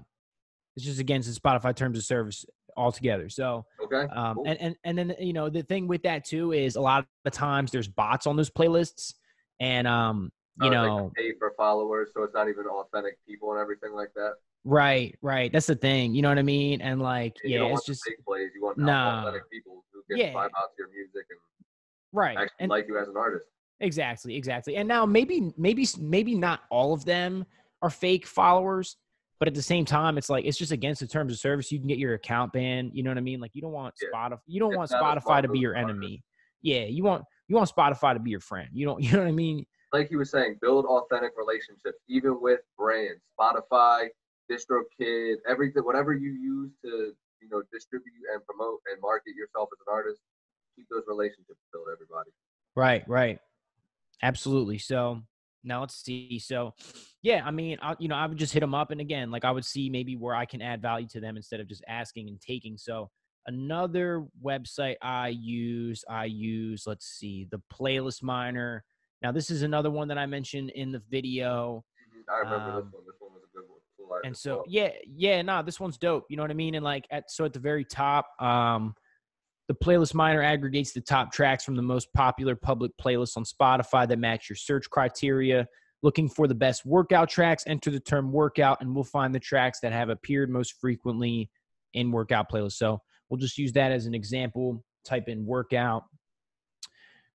It's 0.77 0.85
just 0.85 1.01
against 1.01 1.33
the 1.33 1.39
Spotify 1.39 1.75
terms 1.75 1.99
of 1.99 2.05
service 2.05 2.45
altogether. 2.77 3.29
So 3.29 3.67
Okay. 3.83 4.09
um, 4.13 4.37
cool. 4.37 4.45
and 4.47 4.61
and 4.61 4.77
and 4.85 4.97
then 4.97 5.15
you 5.19 5.33
know 5.33 5.49
the 5.49 5.65
thing 5.65 5.89
with 5.89 6.03
that 6.05 6.25
too 6.25 6.53
is 6.53 6.77
a 6.77 6.81
lot 6.81 7.01
of 7.01 7.07
the 7.25 7.31
times 7.31 7.73
there's 7.73 7.89
bots 7.89 8.27
on 8.29 8.37
those 8.37 8.51
playlists, 8.51 9.15
and 9.59 9.89
um 9.89 10.31
you 10.61 10.71
Uh, 10.71 10.75
know 10.75 11.13
pay 11.17 11.33
for 11.39 11.53
followers, 11.57 12.11
so 12.15 12.23
it's 12.23 12.35
not 12.35 12.49
even 12.49 12.67
authentic 12.67 13.19
people 13.27 13.53
and 13.53 13.61
everything 13.61 13.93
like 13.93 14.13
that. 14.15 14.35
right 14.65 15.17
right 15.23 15.53
that's 15.53 15.67
the 15.67 15.75
thing. 15.75 16.15
You 16.15 16.23
know 16.23 16.29
what 16.29 16.39
I 16.39 16.43
mean? 16.43 16.81
And 16.81 17.01
like 17.01 17.37
And 17.43 17.53
you 17.53 17.59
yeah, 17.59 17.65
don't 17.65 17.71
it's 17.71 17.85
want 17.85 17.87
just 17.87 18.05
fake 18.05 18.25
plays. 18.27 18.51
You 18.55 18.63
want 18.63 18.79
Nah. 18.79 19.23
authentic 19.23 19.51
people 19.51 19.85
who 19.93 20.03
can 20.09 20.19
Yeah. 20.19 20.35
vibe 20.35 20.51
out 20.59 20.71
to 20.77 20.79
your 20.79 20.89
music 20.89 21.27
and 21.31 21.39
right 22.13 22.37
actually 22.39 22.55
and 22.61 22.71
like 22.71 22.89
you 22.89 22.99
as 22.99 23.09
an 23.09 23.17
artist. 23.17 23.47
Exactly, 23.81 24.37
exactly. 24.37 24.77
And 24.77 24.87
now 24.87 25.07
maybe 25.07 25.53
maybe 25.57 25.87
maybe 25.99 26.35
not 26.35 26.61
all 26.71 26.93
of 26.93 27.05
them 27.05 27.47
are 27.81 27.89
fake 27.89 28.27
followers, 28.27 28.97
but 29.39 29.49
at 29.49 29.55
the 29.55 29.63
same 29.63 29.87
time 29.87 30.19
it's 30.19 30.29
like 30.29 30.45
it's 30.45 30.59
just 30.59 30.73
against 30.73 31.01
the 31.01 31.07
terms 31.07 31.33
of 31.33 31.39
service. 31.39 31.73
You 31.73 31.79
can 31.79 31.89
get 31.89 31.99
your 31.99 32.15
account 32.15 32.53
banned, 32.53 32.91
you 32.93 33.03
know 33.03 33.11
what 33.11 33.17
I 33.19 33.23
mean? 33.23 33.41
Like 33.41 33.53
you 33.55 33.63
don't 33.63 33.73
want 33.73 33.95
Yeah. 34.03 34.09
Spotify 34.13 34.39
you 34.47 34.61
don't 34.61 34.75
It's 34.75 34.77
want 34.77 34.91
Spotify 34.91 35.41
to 35.43 35.49
be 35.49 35.59
your 35.61 35.75
enemy. 35.75 36.23
Yeah, 36.63 36.83
you 36.85 37.03
want 37.03 37.25
you 37.49 37.57
want 37.57 37.71
Spotify 37.75 38.13
to 38.13 38.21
be 38.21 38.31
your 38.31 38.41
friend. 38.41 38.69
You 38.75 38.85
don't 38.87 39.03
you 39.03 39.13
know 39.13 39.21
what 39.21 39.29
I 39.29 39.33
mean? 39.33 39.65
Like 39.93 40.09
he 40.09 40.17
was 40.17 40.31
saying, 40.31 40.59
build 40.61 40.85
authentic 40.87 41.33
relationships, 41.37 41.99
even 42.09 42.41
with 42.41 42.61
brands, 42.79 43.21
Spotify, 43.39 44.09
DistroKid, 44.51 45.37
everything, 45.49 45.83
whatever 45.85 46.13
you 46.13 46.31
use 46.31 46.71
to 46.85 47.13
you 47.41 47.49
know 47.51 47.63
distribute 47.73 48.13
and 48.33 48.45
promote 48.45 48.81
and 48.91 49.01
market 49.01 49.35
yourself 49.35 49.69
as 49.73 49.81
an 49.87 49.93
artist. 49.93 50.21
Keep 50.77 50.87
those 50.91 51.05
relationships 51.09 51.59
built, 51.73 51.87
everybody. 51.93 52.31
Right, 52.77 53.07
right. 53.09 53.41
Absolutely. 54.23 54.79
So 54.79 55.23
now 55.65 55.81
let's 55.81 56.03
see. 56.03 56.39
So, 56.39 56.75
yeah, 57.23 57.43
I 57.45 57.51
mean, 57.51 57.79
I, 57.83 57.97
you 57.99 58.09
know, 58.09 58.15
I 58.15 58.27
would 58.27 58.39
just 58.39 58.53
hit 58.53 58.61
them 58.61 58.75
up, 58.75 58.91
and 58.91 59.01
again, 59.01 59.31
like 59.31 59.45
I 59.45 59.51
would 59.51 59.65
see 59.65 59.91
maybe 59.91 60.17
where 60.17 60.35
I 60.35 60.47
can 60.47 60.63
add 60.63 60.81
value 60.83 61.09
to 61.09 61.21
them 61.21 61.37
instead 61.37 61.61
of 61.61 61.69
just 61.69 61.85
asking 61.89 62.29
and 62.29 62.41
taking. 62.41 62.79
So, 62.79 63.11
another 63.47 64.27
website 64.45 64.97
I 65.03 65.29
use, 65.29 66.05
I 66.09 66.27
use, 66.27 66.85
let's 66.87 67.07
see, 67.07 67.49
the 67.51 67.61
Playlist 67.73 68.23
Miner. 68.23 68.85
Now, 69.23 69.33
this 69.33 69.51
is 69.51 69.63
another 69.63 69.91
one 69.91 70.09
that 70.09 70.19
I 70.19 70.27
mentioned 70.27 70.71
in 70.71 70.93
the 70.93 71.03
video. 71.11 71.85
I 72.33 72.39
remember 72.39 72.71
Um, 72.71 72.85
this 72.85 72.93
one. 72.93 73.03
This 73.07 73.15
one 73.21 73.33
was 73.35 73.43
a 73.43 73.57
good 73.57 73.69
one. 73.69 73.79
Cool 73.97 74.19
and 74.25 74.37
so 74.37 74.57
well. 74.57 74.65
yeah 74.69 74.91
yeah 75.07 75.41
nah 75.43 75.63
this 75.63 75.79
one's 75.79 75.97
dope 75.97 76.27
you 76.29 76.37
know 76.37 76.43
what 76.43 76.51
i 76.51 76.55
mean 76.55 76.75
and 76.75 76.85
like 76.85 77.07
at 77.13 77.31
so 77.31 77.45
at 77.45 77.53
the 77.53 77.61
very 77.61 77.85
top 77.85 78.27
um 78.43 78.93
the 79.69 79.75
playlist 79.75 80.15
miner 80.15 80.43
aggregates 80.43 80.93
the 80.93 81.01
top 81.01 81.33
tracks 81.33 81.65
from 81.65 81.77
the 81.77 81.83
most 81.83 82.13
popular 82.13 82.57
public 82.57 82.91
playlists 83.01 83.37
on 83.37 83.45
spotify 83.45 84.09
that 84.09 84.19
match 84.19 84.49
your 84.51 84.57
search 84.57 84.91
criteria 84.91 85.65
looking 86.03 86.29
for 86.29 86.49
the 86.49 86.55
best 86.55 86.85
workout 86.85 87.29
tracks 87.29 87.63
enter 87.69 87.89
the 87.91 88.01
term 88.01 88.33
workout 88.33 88.79
and 88.81 88.93
we'll 88.93 89.05
find 89.05 89.33
the 89.33 89.39
tracks 89.41 89.79
that 89.81 89.93
have 89.93 90.09
appeared 90.09 90.51
most 90.51 90.75
frequently 90.81 91.49
in 91.95 92.11
workout 92.11 92.51
playlists 92.51 92.73
so 92.73 93.01
we'll 93.29 93.39
just 93.39 93.59
use 93.59 93.73
that 93.73 93.93
as 93.93 94.07
an 94.07 94.15
example 94.15 94.83
type 95.05 95.29
in 95.29 95.47
workout 95.47 96.03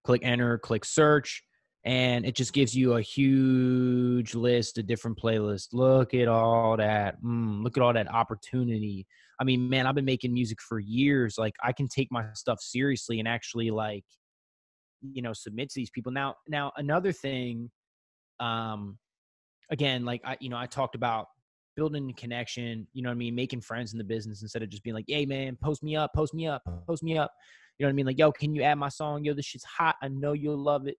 click 0.04 0.22
enter 0.26 0.58
click 0.58 0.84
search 0.84 1.42
and 1.86 2.26
it 2.26 2.36
just 2.36 2.52
gives 2.52 2.76
you 2.76 2.94
a 2.94 3.02
huge 3.02 4.34
list 4.34 4.80
of 4.80 4.88
different 4.88 5.20
playlists. 5.20 5.68
Look 5.72 6.16
at 6.16 6.28
all 6.28 6.76
that. 6.78 7.22
Mm, 7.24 7.64
look 7.64 7.78
at 7.78 7.84
all 7.84 7.94
that 7.94 8.12
opportunity. 8.12 9.06
I 9.40 9.44
mean, 9.44 9.70
man, 9.70 9.86
I've 9.86 9.94
been 9.94 10.04
making 10.04 10.34
music 10.34 10.60
for 10.62 10.80
years. 10.80 11.36
Like, 11.38 11.54
I 11.64 11.74
can 11.74 11.88
take 11.88 12.08
my 12.12 12.26
stuff 12.34 12.60
seriously 12.60 13.20
and 13.20 13.28
actually, 13.28 13.70
like, 13.70 14.04
you 15.02 15.22
know, 15.22 15.34
submit 15.34 15.70
to 15.70 15.80
these 15.80 15.92
people. 15.92 16.12
Now, 16.12 16.36
now 16.48 16.72
another 16.78 17.12
thing, 17.12 17.70
um, 18.40 18.98
again, 19.70 20.06
like 20.06 20.22
I, 20.26 20.38
you 20.40 20.50
know, 20.50 20.58
I 20.58 20.66
talked 20.66 20.96
about 20.96 21.28
building 21.76 22.10
a 22.10 22.14
connection. 22.14 22.88
You 22.94 23.04
know 23.04 23.10
what 23.10 23.16
I 23.16 23.18
mean? 23.18 23.36
Making 23.36 23.62
friends 23.62 23.92
in 23.92 24.00
the 24.00 24.04
business 24.04 24.42
instead 24.42 24.64
of 24.64 24.70
just 24.70 24.84
being 24.84 24.96
like, 24.96 25.06
"Hey, 25.08 25.26
man, 25.26 25.58
post 25.62 25.84
me 25.84 25.96
up, 25.96 26.12
post 26.16 26.34
me 26.34 26.48
up, 26.48 26.64
post 26.88 27.04
me 27.04 27.18
up." 27.18 27.32
You 27.78 27.84
know 27.84 27.90
what 27.90 27.94
I 27.94 27.96
mean? 27.96 28.06
Like, 28.06 28.18
yo, 28.18 28.32
can 28.32 28.56
you 28.56 28.64
add 28.64 28.76
my 28.76 28.90
song? 28.90 29.26
Yo, 29.26 29.34
this 29.34 29.46
shit's 29.46 29.66
hot. 29.66 29.96
I 30.02 30.08
know 30.08 30.34
you'll 30.34 30.58
love 30.58 30.88
it 30.88 30.96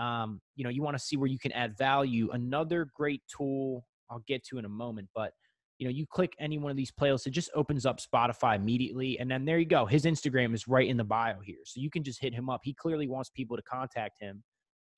um, 0.00 0.40
you 0.56 0.64
know 0.64 0.70
you 0.70 0.82
want 0.82 0.96
to 0.96 1.02
see 1.02 1.16
where 1.16 1.28
you 1.28 1.38
can 1.38 1.52
add 1.52 1.76
value 1.76 2.30
another 2.32 2.88
great 2.94 3.22
tool 3.36 3.84
i'll 4.10 4.22
get 4.26 4.44
to 4.44 4.58
in 4.58 4.64
a 4.64 4.68
moment 4.68 5.08
but 5.14 5.32
you 5.78 5.86
know 5.86 5.90
you 5.90 6.06
click 6.06 6.32
any 6.38 6.58
one 6.58 6.70
of 6.70 6.76
these 6.76 6.92
playlists 6.92 7.26
it 7.26 7.30
just 7.30 7.50
opens 7.54 7.86
up 7.86 8.00
spotify 8.00 8.56
immediately 8.56 9.18
and 9.18 9.30
then 9.30 9.44
there 9.44 9.58
you 9.58 9.66
go 9.66 9.86
his 9.86 10.04
instagram 10.04 10.54
is 10.54 10.66
right 10.66 10.88
in 10.88 10.96
the 10.96 11.04
bio 11.04 11.40
here 11.44 11.58
so 11.64 11.80
you 11.80 11.90
can 11.90 12.02
just 12.02 12.20
hit 12.20 12.34
him 12.34 12.48
up 12.48 12.60
he 12.64 12.74
clearly 12.74 13.08
wants 13.08 13.30
people 13.30 13.56
to 13.56 13.62
contact 13.62 14.18
him 14.20 14.42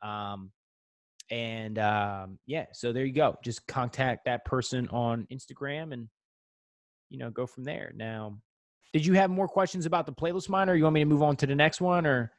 um, 0.02 0.50
and 1.30 1.78
um, 1.78 2.38
yeah 2.46 2.66
so 2.72 2.92
there 2.92 3.04
you 3.04 3.12
go 3.12 3.36
just 3.44 3.66
contact 3.66 4.24
that 4.24 4.44
person 4.44 4.88
on 4.88 5.26
instagram 5.32 5.92
and 5.92 6.08
you 7.12 7.18
know 7.18 7.30
go 7.30 7.46
from 7.46 7.62
there. 7.62 7.92
Now 7.94 8.38
did 8.92 9.06
you 9.06 9.14
have 9.14 9.30
more 9.30 9.48
questions 9.48 9.86
about 9.86 10.06
the 10.06 10.12
playlist 10.12 10.48
miner 10.48 10.74
you 10.74 10.84
want 10.84 10.94
me 10.94 11.00
to 11.00 11.06
move 11.06 11.22
on 11.22 11.36
to 11.36 11.46
the 11.46 11.54
next 11.54 11.80
one 11.80 12.06
or? 12.06 12.32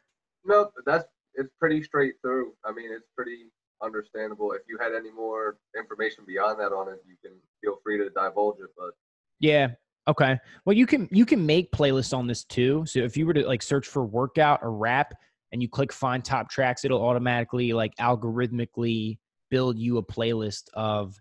No, 0.45 0.69
that's 0.85 1.05
it's 1.35 1.51
pretty 1.59 1.81
straight 1.83 2.15
through. 2.21 2.53
I 2.65 2.71
mean, 2.71 2.91
it's 2.91 3.07
pretty 3.15 3.45
understandable. 3.81 4.51
If 4.53 4.61
you 4.67 4.77
had 4.79 4.93
any 4.93 5.11
more 5.11 5.57
information 5.77 6.23
beyond 6.25 6.59
that 6.59 6.71
on 6.73 6.89
it, 6.89 6.99
you 7.07 7.15
can 7.23 7.37
feel 7.61 7.77
free 7.83 7.97
to 7.97 8.09
divulge 8.09 8.57
it. 8.59 8.69
But 8.77 8.91
Yeah. 9.39 9.69
Okay. 10.07 10.37
Well, 10.65 10.75
you 10.75 10.85
can 10.85 11.07
you 11.11 11.25
can 11.25 11.45
make 11.45 11.71
playlists 11.71 12.15
on 12.15 12.27
this 12.27 12.43
too. 12.43 12.85
So 12.85 12.99
if 12.99 13.15
you 13.15 13.25
were 13.25 13.33
to 13.33 13.47
like 13.47 13.61
search 13.61 13.87
for 13.87 14.05
workout 14.05 14.59
or 14.61 14.73
rap 14.73 15.13
and 15.51 15.61
you 15.61 15.69
click 15.69 15.93
find 15.93 16.23
top 16.23 16.49
tracks, 16.49 16.83
it'll 16.83 17.05
automatically 17.05 17.71
like 17.73 17.95
algorithmically 17.97 19.17
build 19.49 19.77
you 19.77 19.97
a 19.97 20.03
playlist 20.05 20.63
of 20.73 21.15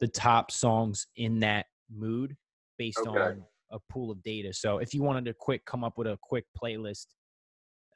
the 0.00 0.06
top 0.08 0.50
songs 0.52 1.06
in 1.16 1.40
that 1.40 1.66
mood 1.92 2.36
based 2.78 2.98
Okay. 2.98 3.08
on 3.18 3.44
a 3.72 3.78
pool 3.90 4.10
of 4.10 4.22
data. 4.22 4.52
So 4.52 4.78
if 4.78 4.94
you 4.94 5.02
wanted 5.02 5.24
to 5.24 5.34
quick 5.34 5.64
come 5.64 5.82
up 5.82 5.98
with 5.98 6.06
a 6.06 6.18
quick 6.22 6.44
playlist, 6.62 7.06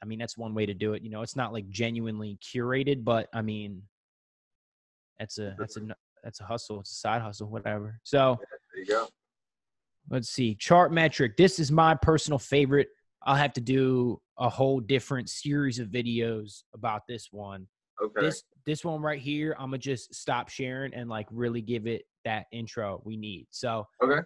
I 0.03 0.05
mean 0.05 0.19
that's 0.19 0.37
one 0.37 0.53
way 0.53 0.65
to 0.65 0.73
do 0.73 0.93
it. 0.93 1.01
You 1.01 1.09
know, 1.09 1.21
it's 1.21 1.37
not 1.37 1.53
like 1.53 1.69
genuinely 1.69 2.37
curated, 2.43 3.03
but 3.05 3.29
I 3.33 3.41
mean 3.41 3.83
that's 5.17 5.39
a 5.39 5.55
that's 5.57 5.77
a 5.77 5.81
that's 6.23 6.41
a 6.41 6.43
hustle. 6.43 6.81
It's 6.81 6.91
a 6.91 6.95
side 6.95 7.21
hustle, 7.21 7.47
whatever. 7.49 7.99
So 8.03 8.37
there 8.73 8.81
you 8.81 8.85
go. 8.85 9.07
let's 10.09 10.29
see 10.29 10.55
Chartmetric 10.59 11.37
this 11.37 11.59
is 11.59 11.71
my 11.71 11.95
personal 11.95 12.37
favorite 12.37 12.89
i'll 13.23 13.35
have 13.35 13.53
to 13.53 13.61
do 13.61 14.19
a 14.37 14.49
whole 14.49 14.81
different 14.81 15.29
series 15.29 15.79
of 15.79 15.87
videos 15.87 16.63
about 16.73 17.03
this 17.07 17.29
one 17.31 17.67
Okay. 18.03 18.25
this 18.25 18.43
this 18.65 18.83
one 18.83 19.01
right 19.01 19.21
here 19.21 19.55
i'm 19.57 19.67
gonna 19.67 19.77
just 19.77 20.13
stop 20.13 20.49
sharing 20.49 20.93
and 20.93 21.09
like 21.09 21.27
really 21.31 21.61
give 21.61 21.87
it 21.87 22.03
that 22.25 22.47
intro 22.51 23.01
we 23.05 23.15
need 23.15 23.47
so 23.49 23.87
Okay. 24.03 24.19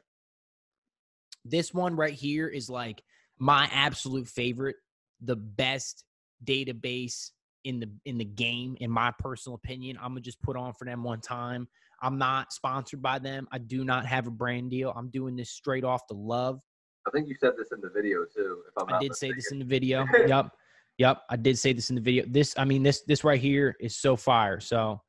this 1.46 1.74
one 1.76 1.96
right 1.96 2.14
here 2.14 2.48
is 2.48 2.70
like 2.72 3.04
my 3.38 3.70
absolute 3.72 4.28
favorite 4.28 4.78
the 5.22 5.36
best 5.36 6.04
database 6.46 7.32
in 7.64 7.80
the 7.80 7.90
in 8.06 8.18
the 8.18 8.26
game 8.26 8.78
in 8.80 8.90
my 8.90 9.12
personal 9.20 9.56
opinion 9.56 9.98
i'm 9.98 10.12
gonna 10.12 10.22
just 10.22 10.42
put 10.42 10.56
on 10.56 10.72
for 10.74 10.86
them 10.86 11.04
one 11.04 11.20
time 11.20 11.68
i'm 12.02 12.18
not 12.18 12.54
sponsored 12.54 13.02
by 13.02 13.18
them 13.18 13.48
i 13.52 13.58
do 13.58 13.84
not 13.84 14.06
have 14.06 14.28
a 14.28 14.32
brand 14.32 14.70
deal 14.70 14.94
i'm 14.96 15.10
doing 15.10 15.36
this 15.36 15.50
straight 15.50 15.84
off 15.84 16.08
the 16.08 16.14
love 16.14 16.62
I 17.08 17.10
think 17.10 17.30
you 17.30 17.36
said 17.40 17.54
this 17.58 17.72
in 17.72 17.80
the 17.80 17.90
video 17.90 18.26
too. 18.26 18.64
If 18.68 18.84
I'm 18.84 18.94
I 18.94 19.00
did 19.00 19.16
say 19.16 19.32
this 19.32 19.52
in 19.52 19.60
the 19.60 19.66
video. 19.66 20.06
yep. 20.28 20.52
Yep. 20.98 21.22
I 21.30 21.36
did 21.38 21.58
say 21.58 21.72
this 21.72 21.90
in 21.90 21.96
the 21.96 22.02
video. 22.02 22.26
This, 22.28 22.54
I 22.58 22.66
mean, 22.66 22.84
this, 22.84 23.02
this 23.02 23.24
right 23.24 23.40
here 23.40 23.78
is 23.80 23.96
so 23.96 24.18
fire. 24.18 24.60
So 24.60 25.02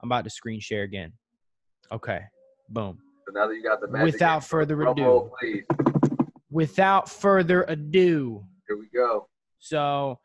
I'm 0.00 0.08
about 0.08 0.24
to 0.24 0.30
screen 0.30 0.60
share 0.60 0.82
again. 0.82 1.12
Okay. 1.90 2.20
Boom. 2.68 2.98
So 3.26 3.32
now 3.32 3.46
that 3.46 3.54
you 3.54 3.62
got 3.62 3.80
the 3.80 3.88
magic 3.88 4.12
Without 4.12 4.36
intro, 4.36 4.48
further 4.48 4.82
ado. 4.82 5.02
roll. 5.02 5.36
Without 6.50 7.08
further 7.08 7.64
ado. 7.68 8.44
Here 8.68 8.76
we 8.76 8.88
go. 8.94 9.28
So 9.58 10.18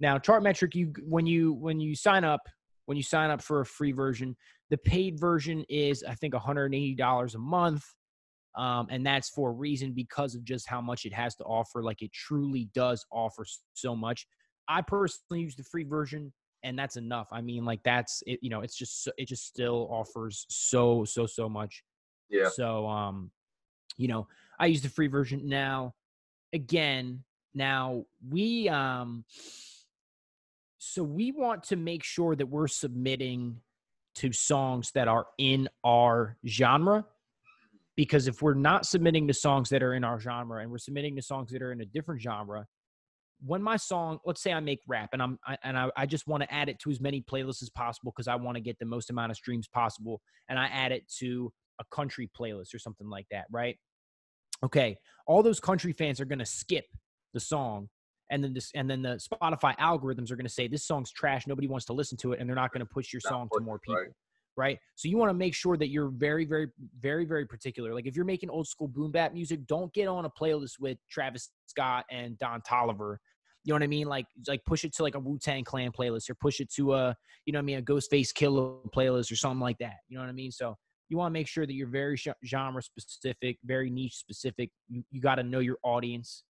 now 0.00 0.18
Chartmetric, 0.18 0.74
you, 0.74 0.92
when 1.06 1.26
you, 1.26 1.52
when 1.54 1.80
you 1.80 1.94
sign 1.94 2.24
up, 2.24 2.40
when 2.86 2.96
you 2.96 3.02
sign 3.02 3.30
up 3.30 3.42
for 3.42 3.60
a 3.60 3.66
free 3.66 3.92
version, 3.92 4.36
the 4.70 4.78
paid 4.78 5.18
version 5.18 5.64
is, 5.68 6.04
I 6.04 6.14
think, 6.14 6.34
$180 6.34 7.34
a 7.34 7.38
month. 7.38 7.84
Um, 8.56 8.86
and 8.90 9.04
that's 9.04 9.28
for 9.28 9.50
a 9.50 9.52
reason 9.52 9.92
because 9.92 10.34
of 10.34 10.42
just 10.42 10.68
how 10.68 10.80
much 10.80 11.04
it 11.04 11.12
has 11.12 11.34
to 11.36 11.44
offer. 11.44 11.82
Like 11.82 12.00
it 12.00 12.12
truly 12.12 12.70
does 12.74 13.04
offer 13.12 13.44
so 13.74 13.94
much. 13.94 14.26
I 14.68 14.82
personally 14.82 15.42
use 15.42 15.54
the 15.54 15.62
free 15.64 15.84
version, 15.84 16.32
and 16.62 16.78
that's 16.78 16.96
enough. 16.96 17.28
I 17.32 17.42
mean, 17.42 17.64
like 17.64 17.80
that's 17.84 18.22
it. 18.26 18.38
You 18.42 18.50
know, 18.50 18.62
it's 18.62 18.76
just 18.76 19.04
so- 19.04 19.12
it 19.18 19.28
just 19.28 19.46
still 19.46 19.88
offers 19.90 20.46
so 20.48 21.04
so 21.04 21.26
so 21.26 21.48
much. 21.48 21.82
Yeah. 22.30 22.48
So 22.48 22.86
um, 22.88 23.30
you 23.96 24.08
know, 24.08 24.26
I 24.58 24.66
use 24.66 24.82
the 24.82 24.88
free 24.88 25.06
version 25.08 25.48
now. 25.48 25.94
Again, 26.52 27.22
now 27.56 28.04
we 28.28 28.68
um, 28.68 29.24
so 30.78 31.02
we 31.02 31.32
want 31.32 31.64
to 31.64 31.76
make 31.76 32.04
sure 32.04 32.36
that 32.36 32.46
we're 32.46 32.68
submitting 32.68 33.60
to 34.16 34.32
songs 34.32 34.92
that 34.94 35.08
are 35.08 35.26
in 35.38 35.68
our 35.84 36.36
genre 36.46 37.04
because 37.96 38.28
if 38.28 38.42
we're 38.42 38.54
not 38.54 38.84
submitting 38.86 39.26
to 39.26 39.34
songs 39.34 39.70
that 39.70 39.82
are 39.82 39.94
in 39.94 40.04
our 40.04 40.20
genre 40.20 40.62
and 40.62 40.70
we're 40.70 40.78
submitting 40.78 41.16
to 41.16 41.22
songs 41.22 41.50
that 41.50 41.62
are 41.62 41.72
in 41.72 41.80
a 41.80 41.86
different 41.86 42.20
genre 42.20 42.66
when 43.44 43.62
my 43.62 43.76
song 43.76 44.18
let's 44.24 44.42
say 44.42 44.52
i 44.52 44.60
make 44.60 44.80
rap 44.86 45.10
and 45.12 45.22
i'm 45.22 45.38
I, 45.46 45.56
and 45.64 45.78
i, 45.78 45.90
I 45.96 46.06
just 46.06 46.26
want 46.26 46.42
to 46.42 46.54
add 46.54 46.68
it 46.68 46.78
to 46.80 46.90
as 46.90 47.00
many 47.00 47.22
playlists 47.22 47.62
as 47.62 47.70
possible 47.70 48.12
because 48.14 48.28
i 48.28 48.34
want 48.34 48.56
to 48.56 48.62
get 48.62 48.78
the 48.78 48.86
most 48.86 49.10
amount 49.10 49.30
of 49.30 49.36
streams 49.36 49.68
possible 49.68 50.20
and 50.48 50.58
i 50.58 50.66
add 50.66 50.92
it 50.92 51.10
to 51.18 51.52
a 51.78 51.84
country 51.94 52.30
playlist 52.38 52.74
or 52.74 52.78
something 52.78 53.08
like 53.08 53.26
that 53.30 53.46
right? 53.50 53.76
Okay 54.64 54.96
all 55.26 55.42
those 55.42 55.60
country 55.60 55.92
fans 55.92 56.20
are 56.20 56.24
going 56.24 56.38
to 56.38 56.46
skip 56.46 56.86
the 57.36 57.40
song 57.40 57.88
and 58.30 58.42
then 58.42 58.54
this 58.54 58.70
and 58.74 58.88
then 58.88 59.02
the 59.02 59.20
spotify 59.20 59.76
algorithms 59.76 60.30
are 60.30 60.36
going 60.36 60.46
to 60.46 60.52
say 60.52 60.66
this 60.66 60.86
song's 60.86 61.12
trash 61.12 61.46
nobody 61.46 61.68
wants 61.68 61.84
to 61.84 61.92
listen 61.92 62.16
to 62.16 62.32
it 62.32 62.40
and 62.40 62.48
they're 62.48 62.56
not 62.56 62.72
going 62.72 62.80
to 62.80 62.86
push 62.86 63.12
your 63.12 63.20
song 63.20 63.46
to 63.52 63.60
more 63.60 63.78
people 63.78 64.00
right. 64.00 64.08
right? 64.56 64.78
So 64.94 65.08
you 65.08 65.18
want 65.18 65.28
to 65.28 65.34
make 65.34 65.54
sure 65.54 65.76
that 65.76 65.88
you're 65.88 66.08
very, 66.08 66.46
very, 66.46 66.68
very, 66.98 67.26
very 67.26 67.46
particular. 67.46 67.94
Like 67.94 68.06
if 68.06 68.16
you're 68.16 68.24
making 68.24 68.48
old 68.48 68.66
school 68.66 68.88
boom 68.88 69.12
bap 69.12 69.34
music, 69.34 69.66
don't 69.66 69.92
get 69.92 70.08
on 70.08 70.24
a 70.24 70.30
playlist 70.30 70.80
with 70.80 70.96
Travis 71.10 71.50
Scott 71.66 72.06
and 72.10 72.38
Don 72.38 72.62
Toliver. 72.62 73.18
You 73.64 73.72
know 73.72 73.74
what 73.74 73.82
I 73.82 73.88
mean? 73.88 74.06
Like, 74.06 74.26
like 74.46 74.64
push 74.64 74.84
it 74.84 74.94
to 74.96 75.02
like 75.02 75.14
a 75.14 75.18
Wu 75.18 75.38
Tang 75.38 75.64
Clan 75.64 75.90
playlist, 75.92 76.30
or 76.30 76.34
push 76.36 76.60
it 76.60 76.72
to 76.74 76.94
a, 76.94 77.16
you 77.44 77.52
know 77.52 77.58
what 77.58 77.64
I 77.64 77.66
mean, 77.66 77.78
a 77.78 77.82
Ghostface 77.82 78.32
Killah 78.32 78.78
playlist, 78.94 79.30
or 79.30 79.36
something 79.36 79.60
like 79.60 79.78
that. 79.78 79.96
You 80.08 80.16
know 80.16 80.22
what 80.22 80.30
I 80.30 80.32
mean? 80.32 80.52
So 80.52 80.76
you 81.08 81.16
want 81.16 81.32
to 81.32 81.32
make 81.32 81.48
sure 81.48 81.66
that 81.66 81.74
you're 81.74 81.88
very 81.88 82.16
genre 82.44 82.82
specific, 82.82 83.58
very 83.64 83.90
niche 83.90 84.14
specific. 84.14 84.70
You, 84.88 85.02
you 85.10 85.20
got 85.20 85.36
to 85.36 85.42
know 85.42 85.60
your 85.60 85.78
audience. 85.82 86.44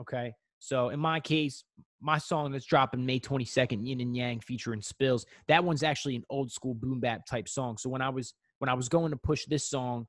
Okay. 0.00 0.34
So 0.58 0.88
in 0.88 0.98
my 0.98 1.20
case, 1.20 1.64
my 2.00 2.18
song 2.18 2.52
that's 2.52 2.64
dropping 2.64 3.04
May 3.04 3.20
22nd, 3.20 3.86
Yin 3.86 4.00
and 4.00 4.16
Yang 4.16 4.40
featuring 4.40 4.82
Spills, 4.82 5.26
that 5.48 5.62
one's 5.62 5.82
actually 5.82 6.16
an 6.16 6.24
old 6.30 6.50
school 6.50 6.74
boom 6.74 7.00
bap 7.00 7.26
type 7.26 7.48
song. 7.48 7.76
So 7.76 7.88
when 7.88 8.02
I 8.02 8.08
was 8.08 8.34
when 8.58 8.68
I 8.68 8.74
was 8.74 8.88
going 8.88 9.10
to 9.10 9.16
push 9.16 9.44
this 9.46 9.68
song, 9.68 10.06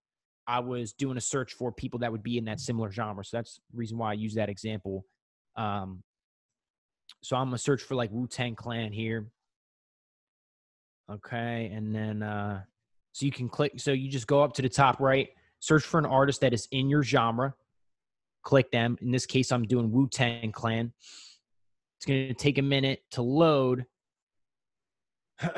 I 0.48 0.60
was 0.60 0.93
doing 0.93 1.17
a 1.17 1.21
search 1.21 1.54
for 1.54 1.71
people 1.71 2.00
that 2.00 2.12
would 2.12 2.24
be 2.24 2.38
in 2.38 2.45
that 2.45 2.60
similar 2.60 2.91
genre. 2.91 3.24
So 3.24 3.38
that's 3.38 3.60
the 3.71 3.78
reason 3.78 3.98
why 3.98 4.12
I 4.12 4.13
use 4.13 4.36
that 4.36 4.50
example. 4.50 5.06
Um, 5.58 6.04
so 7.24 7.36
I'm 7.36 7.48
gonna 7.48 7.58
search 7.58 7.82
for 7.82 7.95
like 7.95 8.12
Wu 8.12 8.28
Tang 8.28 8.56
Clan 8.56 8.91
here. 8.91 9.28
Okay, 11.12 11.71
and 11.74 11.93
then 11.93 12.24
uh, 12.24 12.62
so 13.12 13.26
you 13.26 13.32
can 13.32 13.50
click. 13.50 13.74
So 13.80 13.91
you 13.91 14.10
just 14.10 14.28
go 14.28 14.43
up 14.43 14.54
to 14.54 14.62
the 14.62 14.69
top 14.69 15.00
right, 15.00 15.30
search 15.60 15.84
for 15.84 15.98
an 16.00 16.06
artist 16.06 16.41
that 16.41 16.54
is 16.54 16.67
in 16.71 16.89
your 16.89 17.04
genre. 17.04 17.54
Click 18.46 18.72
them. 18.72 18.98
In 19.02 19.12
this 19.12 19.26
case, 19.26 19.52
I'm 19.52 19.64
doing 19.64 19.92
Wu 19.92 20.08
Tang 20.08 20.54
Clan. 20.54 20.94
It's 21.98 22.06
gonna 22.06 22.34
take 22.34 22.58
a 22.58 22.62
minute 22.62 23.04
to 23.12 23.22
load. 23.22 23.86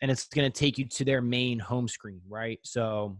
and 0.00 0.10
it's 0.10 0.26
going 0.28 0.50
to 0.50 0.58
take 0.58 0.78
you 0.78 0.84
to 0.84 1.04
their 1.04 1.20
main 1.20 1.58
home 1.58 1.88
screen, 1.88 2.20
right? 2.28 2.58
So 2.62 3.16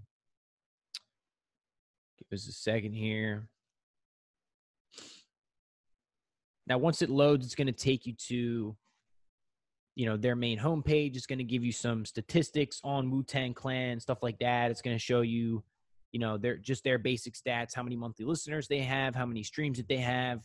give 2.18 2.36
us 2.36 2.48
a 2.48 2.52
second 2.52 2.92
here. 2.92 3.48
Now, 6.66 6.78
once 6.78 7.00
it 7.00 7.10
loads, 7.10 7.46
it's 7.46 7.54
going 7.54 7.68
to 7.68 7.72
take 7.72 8.06
you 8.06 8.12
to, 8.28 8.76
you 9.94 10.06
know, 10.06 10.16
their 10.16 10.36
main 10.36 10.58
homepage. 10.58 11.16
It's 11.16 11.26
going 11.26 11.38
to 11.38 11.44
give 11.44 11.64
you 11.64 11.72
some 11.72 12.04
statistics 12.04 12.80
on 12.84 13.10
Wu 13.10 13.22
Tang 13.22 13.54
Clan, 13.54 13.98
stuff 14.00 14.22
like 14.22 14.38
that. 14.40 14.70
It's 14.70 14.82
going 14.82 14.96
to 14.96 15.02
show 15.02 15.22
you, 15.22 15.64
you 16.18 16.26
know, 16.26 16.36
their 16.36 16.56
just 16.56 16.82
their 16.82 16.98
basic 16.98 17.34
stats, 17.34 17.76
how 17.76 17.84
many 17.84 17.94
monthly 17.94 18.24
listeners 18.24 18.66
they 18.66 18.80
have, 18.80 19.14
how 19.14 19.24
many 19.24 19.44
streams 19.44 19.78
that 19.78 19.86
they 19.86 19.98
have, 19.98 20.40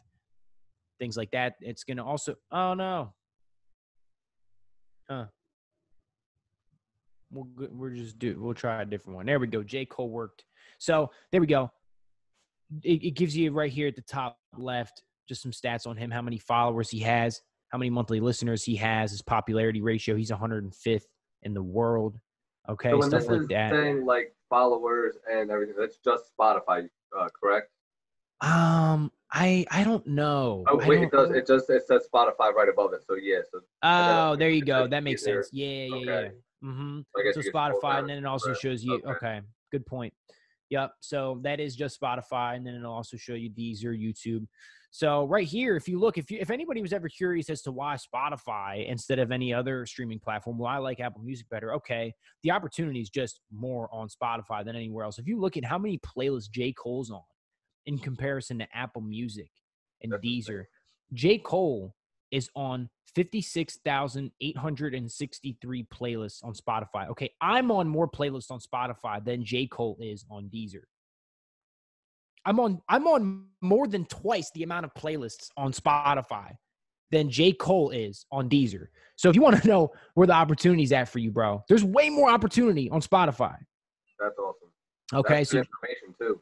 things 1.00 1.18
like 1.18 1.32
that. 1.32 1.56
It's 1.62 1.84
going 1.84 1.98
to 1.98 2.04
also, 2.04 2.36
oh 2.52 2.76
no, 2.76 3.12
huh? 5.10 5.26
We'll 7.32 7.48
we're 7.72 7.90
just 7.90 8.20
do 8.20 8.40
we'll 8.40 8.54
try 8.54 8.84
a 8.84 8.86
different 8.86 9.16
one. 9.16 9.26
There 9.26 9.40
we 9.40 9.48
go. 9.48 9.64
J 9.64 9.88
Cole 9.88 10.12
worked. 10.12 10.46
So 10.78 11.10
there 11.32 11.42
we 11.42 11.48
go. 11.48 11.72
It, 12.84 13.04
it 13.04 13.12
gives 13.16 13.36
you 13.36 13.52
right 13.52 13.72
here 13.72 13.88
at 13.88 13.96
the 13.96 14.04
top 14.04 14.38
left 14.56 15.02
just 15.28 15.42
some 15.42 15.52
stats 15.52 15.88
on 15.88 15.98
him, 15.98 16.12
how 16.12 16.22
many 16.22 16.38
followers 16.38 16.92
he 16.92 17.00
has, 17.00 17.42
how 17.70 17.80
many 17.80 17.90
monthly 17.90 18.20
listeners 18.20 18.64
he 18.64 18.76
has, 18.76 19.10
his 19.10 19.24
popularity 19.24 19.82
ratio. 19.82 20.16
He's 20.16 20.30
105th 20.30 21.06
in 21.42 21.56
the 21.56 21.64
world. 21.64 22.20
Okay, 22.69 22.89
So 22.91 22.97
when 22.97 23.10
stuff 23.10 23.21
this 23.21 23.30
like 23.30 23.41
is 23.41 23.47
that. 23.49 23.71
saying 23.71 24.06
like 24.06 24.34
followers 24.49 25.15
and 25.32 25.52
everything, 25.52 25.76
that's 25.78 25.97
just 25.97 26.26
Spotify, 26.38 26.88
uh, 27.17 27.28
correct? 27.39 27.69
Um, 28.41 29.12
I 29.32 29.65
I 29.71 29.84
don't 29.84 30.06
know. 30.08 30.63
Oh 30.67 30.78
wait, 30.86 31.04
it 31.04 31.12
does. 31.12 31.32
It 31.32 31.45
just 31.47 31.69
it 31.69 31.86
says 31.88 32.08
Spotify 32.13 32.54
right 32.54 32.69
above 32.69 32.93
it. 32.93 33.04
So 33.08 33.15
yeah. 33.15 33.39
So 33.52 33.60
Oh, 33.82 34.36
there 34.36 34.49
you 34.49 34.63
go. 34.63 34.88
That 34.88 35.04
makes 35.04 35.23
either- 35.28 35.43
sense. 35.43 35.54
Yeah, 35.54 35.67
yeah, 35.67 35.95
okay. 35.95 36.32
yeah. 36.63 36.69
Mm-hmm. 36.69 36.99
So 37.34 37.41
scroll 37.41 37.71
Spotify, 37.82 37.99
and 37.99 38.10
then 38.10 38.17
it 38.19 38.26
also 38.26 38.54
shows 38.54 38.84
you. 38.84 38.95
Okay. 38.95 39.10
Okay. 39.12 39.41
good 39.71 39.86
point. 39.86 40.13
Yep. 40.74 40.92
So 41.02 41.40
that 41.44 41.60
is 41.60 41.76
just 41.76 42.02
Spotify, 42.02 42.56
and 42.56 42.66
then 42.66 42.74
it'll 42.74 42.92
also 42.92 43.16
show 43.16 43.36
you 43.36 43.52
Deezer, 43.52 43.96
YouTube. 43.96 44.48
So 44.90 45.26
right 45.26 45.48
here, 45.48 45.76
if 45.76 45.88
you 45.88 46.00
look, 46.00 46.18
if 46.18 46.32
you 46.32 46.40
if 46.42 46.50
anybody 46.50 46.82
was 46.82 46.94
ever 46.94 47.08
curious 47.08 47.48
as 47.52 47.62
to 47.64 47.72
why 47.72 47.96
Spotify 47.96 48.88
instead 48.88 49.20
of 49.20 49.32
any 49.32 49.54
other 49.54 49.86
streaming 49.86 50.18
platform, 50.18 50.58
why 50.58 50.78
I 50.78 50.78
like 50.80 51.00
Apple 51.00 51.22
Music 51.22 51.48
better, 51.52 51.76
okay, 51.76 52.12
the 52.42 52.50
opportunity 52.50 53.02
is 53.02 53.12
just 53.12 53.40
more 53.52 53.88
on 53.94 54.08
Spotify 54.08 54.66
than 54.66 54.76
anywhere 54.76 55.06
else. 55.06 55.20
If 55.20 55.28
you 55.28 55.40
look 55.40 55.58
at 55.58 55.64
how 55.64 55.78
many 55.78 56.00
playlists 56.00 56.50
J 56.50 56.74
Cole's 56.74 57.12
on 57.12 57.22
in 57.86 58.00
comparison 58.00 58.58
to 58.58 58.68
Apple 58.74 59.04
Music 59.04 59.52
and 60.02 60.12
Deezer, 60.14 60.64
J 61.14 61.38
Cole 61.38 61.94
is 62.34 62.50
on 62.56 62.89
56,863 63.15 65.84
playlists 65.84 66.43
on 66.43 66.54
Spotify. 66.54 67.08
Okay, 67.10 67.30
I'm 67.39 67.72
on 67.72 67.88
more 67.88 68.10
playlists 68.10 68.52
on 68.52 68.60
Spotify 68.60 69.24
than 69.24 69.46
J. 69.46 69.67
Cole 69.67 69.98
is 70.02 70.26
on 70.30 70.50
Deezer. 70.54 70.82
I'm 72.46 72.60
on 72.60 72.82
I'm 72.89 73.08
on 73.08 73.46
more 73.62 73.88
than 73.88 74.04
twice 74.06 74.52
the 74.54 74.63
amount 74.63 74.84
of 74.86 74.93
playlists 74.96 75.50
on 75.56 75.72
Spotify 75.72 76.58
than 77.12 77.30
J. 77.30 77.54
Cole 77.54 77.91
is 77.91 78.26
on 78.32 78.50
Deezer. 78.50 78.88
So 79.15 79.30
if 79.30 79.36
you 79.36 79.41
want 79.41 79.62
to 79.62 79.67
know 79.74 79.91
where 80.15 80.28
the 80.28 80.34
opportunity's 80.34 80.91
at 80.91 81.08
for 81.08 81.19
you, 81.19 81.32
bro, 81.32 81.63
there's 81.69 81.86
way 81.86 82.10
more 82.10 82.30
opportunity 82.30 82.89
on 82.89 83.02
Spotify. 83.02 83.56
that's 84.19 84.38
awesome. 84.39 84.69
Okay, 85.13 85.36
That's 85.41 85.52
so 85.52 85.60
information 85.60 86.15
too. 86.19 86.41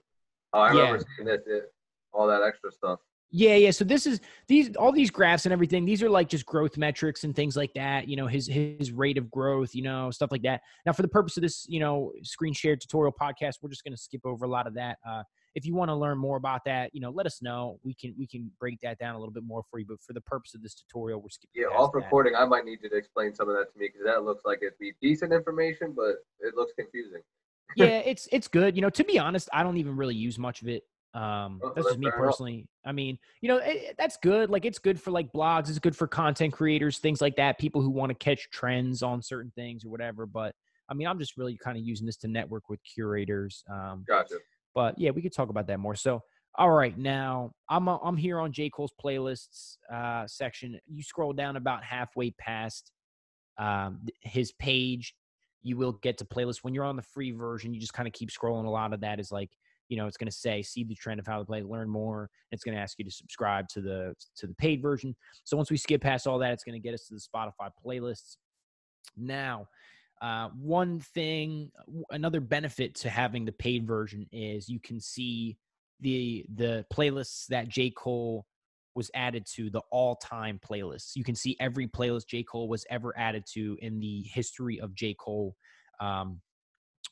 Oh, 0.54 0.60
I 0.62 0.74
Yeah. 0.74 0.82
remember 0.84 1.06
seeing 1.18 1.28
this. 1.28 1.42
It, 1.46 1.72
all 2.14 2.28
that 2.28 2.42
extra 2.44 2.72
stuff. 2.72 3.00
Yeah, 3.32 3.56
yeah. 3.56 3.72
So 3.72 3.86
this 3.86 4.06
is 4.06 4.20
these 4.48 4.76
all 4.76 4.92
these 4.92 5.10
graphs 5.10 5.46
and 5.46 5.54
everything. 5.54 5.86
These 5.86 6.04
are 6.04 6.10
like 6.10 6.28
just 6.28 6.46
growth 6.46 6.78
metrics 6.78 7.24
and 7.24 7.34
things 7.34 7.56
like 7.56 7.74
that. 7.76 8.08
You 8.08 8.18
know, 8.18 8.28
his 8.28 8.46
his 8.46 8.92
rate 8.92 9.18
of 9.18 9.32
growth. 9.32 9.74
You 9.74 9.84
know, 9.84 10.12
stuff 10.12 10.32
like 10.32 10.42
that. 10.44 10.62
Now, 10.86 10.92
for 10.92 11.02
the 11.02 11.08
purpose 11.08 11.38
of 11.38 11.44
this, 11.44 11.66
you 11.70 11.80
know, 11.80 12.12
screen 12.24 12.54
share 12.54 12.76
tutorial 12.76 13.14
podcast, 13.14 13.56
we're 13.62 13.70
just 13.70 13.86
going 13.86 13.96
to 13.96 14.02
skip 14.02 14.22
over 14.26 14.44
a 14.46 14.50
lot 14.50 14.68
of 14.68 14.74
that. 14.74 14.98
Uh, 15.10 15.24
if 15.56 15.66
you 15.66 15.76
want 15.76 15.90
to 15.90 15.96
learn 15.96 16.18
more 16.18 16.38
about 16.38 16.62
that, 16.66 16.94
you 16.94 17.02
know, 17.02 17.10
let 17.10 17.26
us 17.26 17.42
know. 17.42 17.80
We 17.84 17.94
can 17.94 18.14
we 18.18 18.28
can 18.28 18.52
break 18.60 18.80
that 18.82 18.98
down 19.00 19.16
a 19.16 19.18
little 19.18 19.34
bit 19.34 19.44
more 19.44 19.64
for 19.70 19.80
you. 19.80 19.86
But 19.88 20.02
for 20.02 20.12
the 20.12 20.22
purpose 20.22 20.54
of 20.54 20.62
this 20.62 20.76
tutorial, 20.76 21.22
we're 21.22 21.30
skipping. 21.30 21.64
Yeah, 21.64 21.78
off 21.78 21.92
that. 21.94 22.00
recording, 22.00 22.36
I 22.36 22.46
might 22.46 22.66
need 22.66 22.80
you 22.84 22.90
to 22.90 22.98
explain 22.98 23.34
some 23.34 23.50
of 23.50 23.56
that 23.56 23.72
to 23.72 23.80
me 23.80 23.88
because 23.88 24.06
that 24.06 24.24
looks 24.24 24.44
like 24.46 24.60
it'd 24.62 24.78
be 24.80 24.94
decent 25.02 25.32
information, 25.32 25.94
but 25.96 26.16
it 26.40 26.56
looks 26.56 26.74
confusing. 26.78 27.22
yeah, 27.76 27.86
it's 28.06 28.28
it's 28.32 28.48
good. 28.48 28.76
You 28.76 28.82
know, 28.82 28.90
to 28.90 29.04
be 29.04 29.20
honest, 29.20 29.50
I 29.54 29.64
don't 29.64 29.78
even 29.78 29.96
really 29.96 30.16
use 30.16 30.38
much 30.38 30.62
of 30.62 30.68
it. 30.68 30.84
Um, 31.14 31.60
Oh, 31.64 31.74
that's 31.76 31.88
just 31.88 32.00
me 32.00 32.10
personally. 32.12 32.68
I 32.86 32.92
mean, 32.92 33.20
you 33.42 33.50
know, 33.50 33.58
it, 33.58 33.76
it- 33.76 33.96
that's 33.98 34.18
good. 34.18 34.50
Like, 34.50 34.66
it's 34.66 34.80
good 34.80 35.00
for 35.02 35.12
like 35.12 35.32
blogs. 35.34 35.70
It's 35.70 35.80
good 35.80 35.96
for 35.96 36.08
content 36.08 36.54
creators, 36.54 37.00
things 37.00 37.22
like 37.22 37.36
that. 37.36 37.58
People 37.60 37.82
who 37.82 37.90
want 37.90 38.10
to 38.12 38.16
catch 38.16 38.50
trends 38.50 39.04
on 39.04 39.22
certain 39.22 39.52
things 39.56 39.84
or 39.86 39.90
whatever. 39.90 40.26
But 40.26 40.56
I 40.90 40.94
mean, 40.94 41.08
I'm 41.08 41.20
just 41.20 41.38
really 41.38 41.58
kind 41.58 41.78
of 41.78 41.84
using 41.84 42.06
this 42.06 42.18
to 42.18 42.28
network 42.28 42.70
with 42.70 42.80
curators. 42.84 43.64
Um, 43.70 44.04
Gotcha. 44.08 44.36
but 44.74 44.98
yeah, 44.98 45.12
we 45.12 45.22
could 45.22 45.34
talk 45.34 45.50
about 45.50 45.68
that 45.68 45.80
more. 45.80 45.96
So, 45.96 46.22
all 46.56 46.72
right, 46.72 46.98
now 46.98 47.52
I'm 47.70 47.88
uh, 47.88 47.98
I'm 48.04 48.18
here 48.18 48.40
on 48.40 48.52
J 48.52 48.70
Cole's 48.70 48.92
playlists 49.02 49.78
uh, 49.94 50.28
section. 50.28 50.78
You 50.88 51.02
scroll 51.04 51.32
down 51.34 51.56
about 51.56 51.84
halfway 51.84 52.32
past 52.32 52.92
um, 53.58 54.02
his 54.22 54.52
page, 54.54 55.16
you 55.62 55.78
will 55.78 55.94
get 55.94 56.18
to 56.18 56.26
playlist. 56.26 56.58
When 56.64 56.74
you're 56.74 56.84
on 56.84 56.96
the 56.96 57.02
free 57.04 57.32
version, 57.32 57.74
you 57.74 57.80
just 57.80 57.94
kind 57.94 58.08
of 58.08 58.14
keep 58.14 58.30
scrolling. 58.32 58.66
A 58.66 58.70
lot 58.70 58.92
of 58.94 59.02
that 59.02 59.20
is 59.20 59.32
like 59.32 59.52
you 59.92 59.98
know 59.98 60.08
it's 60.08 60.16
going 60.16 60.30
to 60.30 60.36
say 60.36 60.62
see 60.62 60.86
the 60.86 60.96
trend 60.96 61.20
of 61.20 61.28
how 61.28 61.38
to 61.38 61.44
play, 61.44 61.62
learn 61.62 61.90
more. 61.90 62.30
It's 62.54 62.64
going 62.64 62.76
to 62.76 62.82
ask 62.82 62.98
you 62.98 63.04
to 63.04 63.12
subscribe 63.12 63.68
to 63.74 63.82
the 63.82 64.16
to 64.38 64.48
the 64.48 64.56
paid 64.56 64.82
version. 64.82 65.14
So 65.44 65.58
once 65.58 65.70
we 65.70 65.76
skip 65.76 66.02
past 66.02 66.26
all 66.28 66.40
that, 66.40 66.54
it's 66.54 66.64
going 66.64 66.82
to 66.82 66.88
get 66.88 66.94
us 66.94 67.08
to 67.08 67.14
the 67.14 67.20
Spotify 67.20 67.70
playlists. 67.86 68.38
Now, 69.18 69.68
uh, 70.22 70.48
one 70.58 71.02
thing, 71.02 71.72
another 72.10 72.40
benefit 72.40 72.96
to 72.96 73.10
having 73.10 73.44
the 73.44 73.52
paid 73.52 73.86
version 73.86 74.26
is 74.32 74.70
you 74.70 74.80
can 74.80 75.02
see 75.02 75.58
the 76.00 76.46
the 76.56 76.86
playlists 76.94 77.48
that 77.48 77.68
J 77.68 77.90
Cole 77.90 78.46
was 78.96 79.12
added 79.14 79.46
to 79.56 79.70
the 79.70 79.82
all-time 79.92 80.60
playlists. 80.66 81.12
You 81.16 81.26
can 81.26 81.36
see 81.36 81.58
every 81.60 81.88
playlist 81.88 82.28
J 82.28 82.44
Cole 82.44 82.70
was 82.70 82.86
ever 82.90 83.14
added 83.18 83.44
to 83.54 83.78
in 83.82 84.00
the 84.00 84.24
history 84.24 84.80
of 84.80 84.96
J 84.96 85.16
Cole, 85.20 85.56
um, 86.00 86.40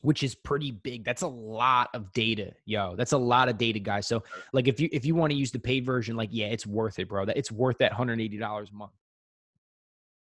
which 0.02 0.22
is 0.22 0.34
pretty 0.34 0.70
big. 0.70 1.04
That's 1.04 1.22
a 1.22 1.28
lot 1.28 1.90
of 1.94 2.12
data, 2.12 2.52
yo. 2.64 2.96
That's 2.96 3.12
a 3.12 3.18
lot 3.18 3.48
of 3.48 3.58
data, 3.58 3.78
guys. 3.78 4.06
So, 4.06 4.22
like, 4.52 4.68
if 4.68 4.80
you 4.80 4.88
if 4.92 5.04
you 5.04 5.14
want 5.14 5.32
to 5.32 5.36
use 5.38 5.50
the 5.50 5.58
paid 5.58 5.84
version, 5.84 6.16
like, 6.16 6.30
yeah, 6.32 6.46
it's 6.46 6.66
worth 6.66 6.98
it, 6.98 7.08
bro. 7.08 7.24
That 7.24 7.36
it's 7.36 7.52
worth 7.52 7.78
that 7.78 7.92
hundred 7.92 8.20
eighty 8.20 8.38
dollars 8.38 8.70
a 8.70 8.74
month 8.74 8.92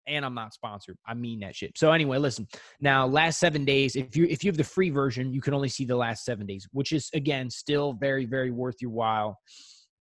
and 0.08 0.26
I'm 0.26 0.34
not 0.34 0.54
sponsored. 0.54 0.98
I 1.06 1.14
mean 1.14 1.40
that 1.42 1.56
shit. 1.56 1.78
So 1.78 1.92
anyway, 1.92 2.18
listen. 2.18 2.48
Now, 2.80 3.08
last 3.08 3.40
seven 3.40 3.66
days, 3.66 3.96
if 3.96 4.16
you 4.16 4.26
if 4.26 4.44
you 4.44 4.50
have 4.50 4.58
the 4.58 4.64
free 4.64 4.90
version, 4.90 5.34
you 5.34 5.42
can 5.42 5.54
only 5.54 5.70
see 5.70 5.86
the 5.86 5.96
last 5.96 6.26
seven 6.26 6.46
days, 6.46 6.68
which 6.72 6.92
is 6.92 7.10
again 7.14 7.50
still 7.50 7.94
very 7.94 8.26
very 8.26 8.52
worth 8.52 8.76
your 8.82 8.92
while 8.92 9.40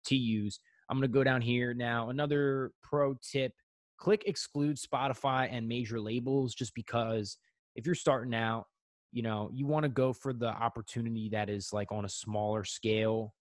to 0.07 0.17
use. 0.17 0.59
I'm 0.89 0.99
gonna 0.99 1.09
go 1.09 1.25
down 1.25 1.41
here 1.41 1.75
now. 1.75 2.11
Another 2.11 2.73
pro 2.83 3.17
tip: 3.31 3.53
click 3.99 4.25
exclude 4.27 4.77
Spotify 4.77 5.49
and 5.51 5.69
major 5.69 6.01
labels, 6.01 6.55
just 6.55 6.75
because 6.75 7.39
if 7.77 7.87
you're 7.87 7.95
starting 7.95 8.35
out, 8.35 8.67
you 9.13 9.23
know 9.23 9.51
you 9.53 9.67
want 9.67 9.85
to 9.85 9.89
go 9.89 10.13
for 10.13 10.33
the 10.33 10.49
opportunity 10.49 11.29
that 11.31 11.49
is 11.49 11.73
like 11.73 11.93
on 11.93 12.05
a 12.05 12.09
smaller 12.09 12.65
scale 12.65 13.35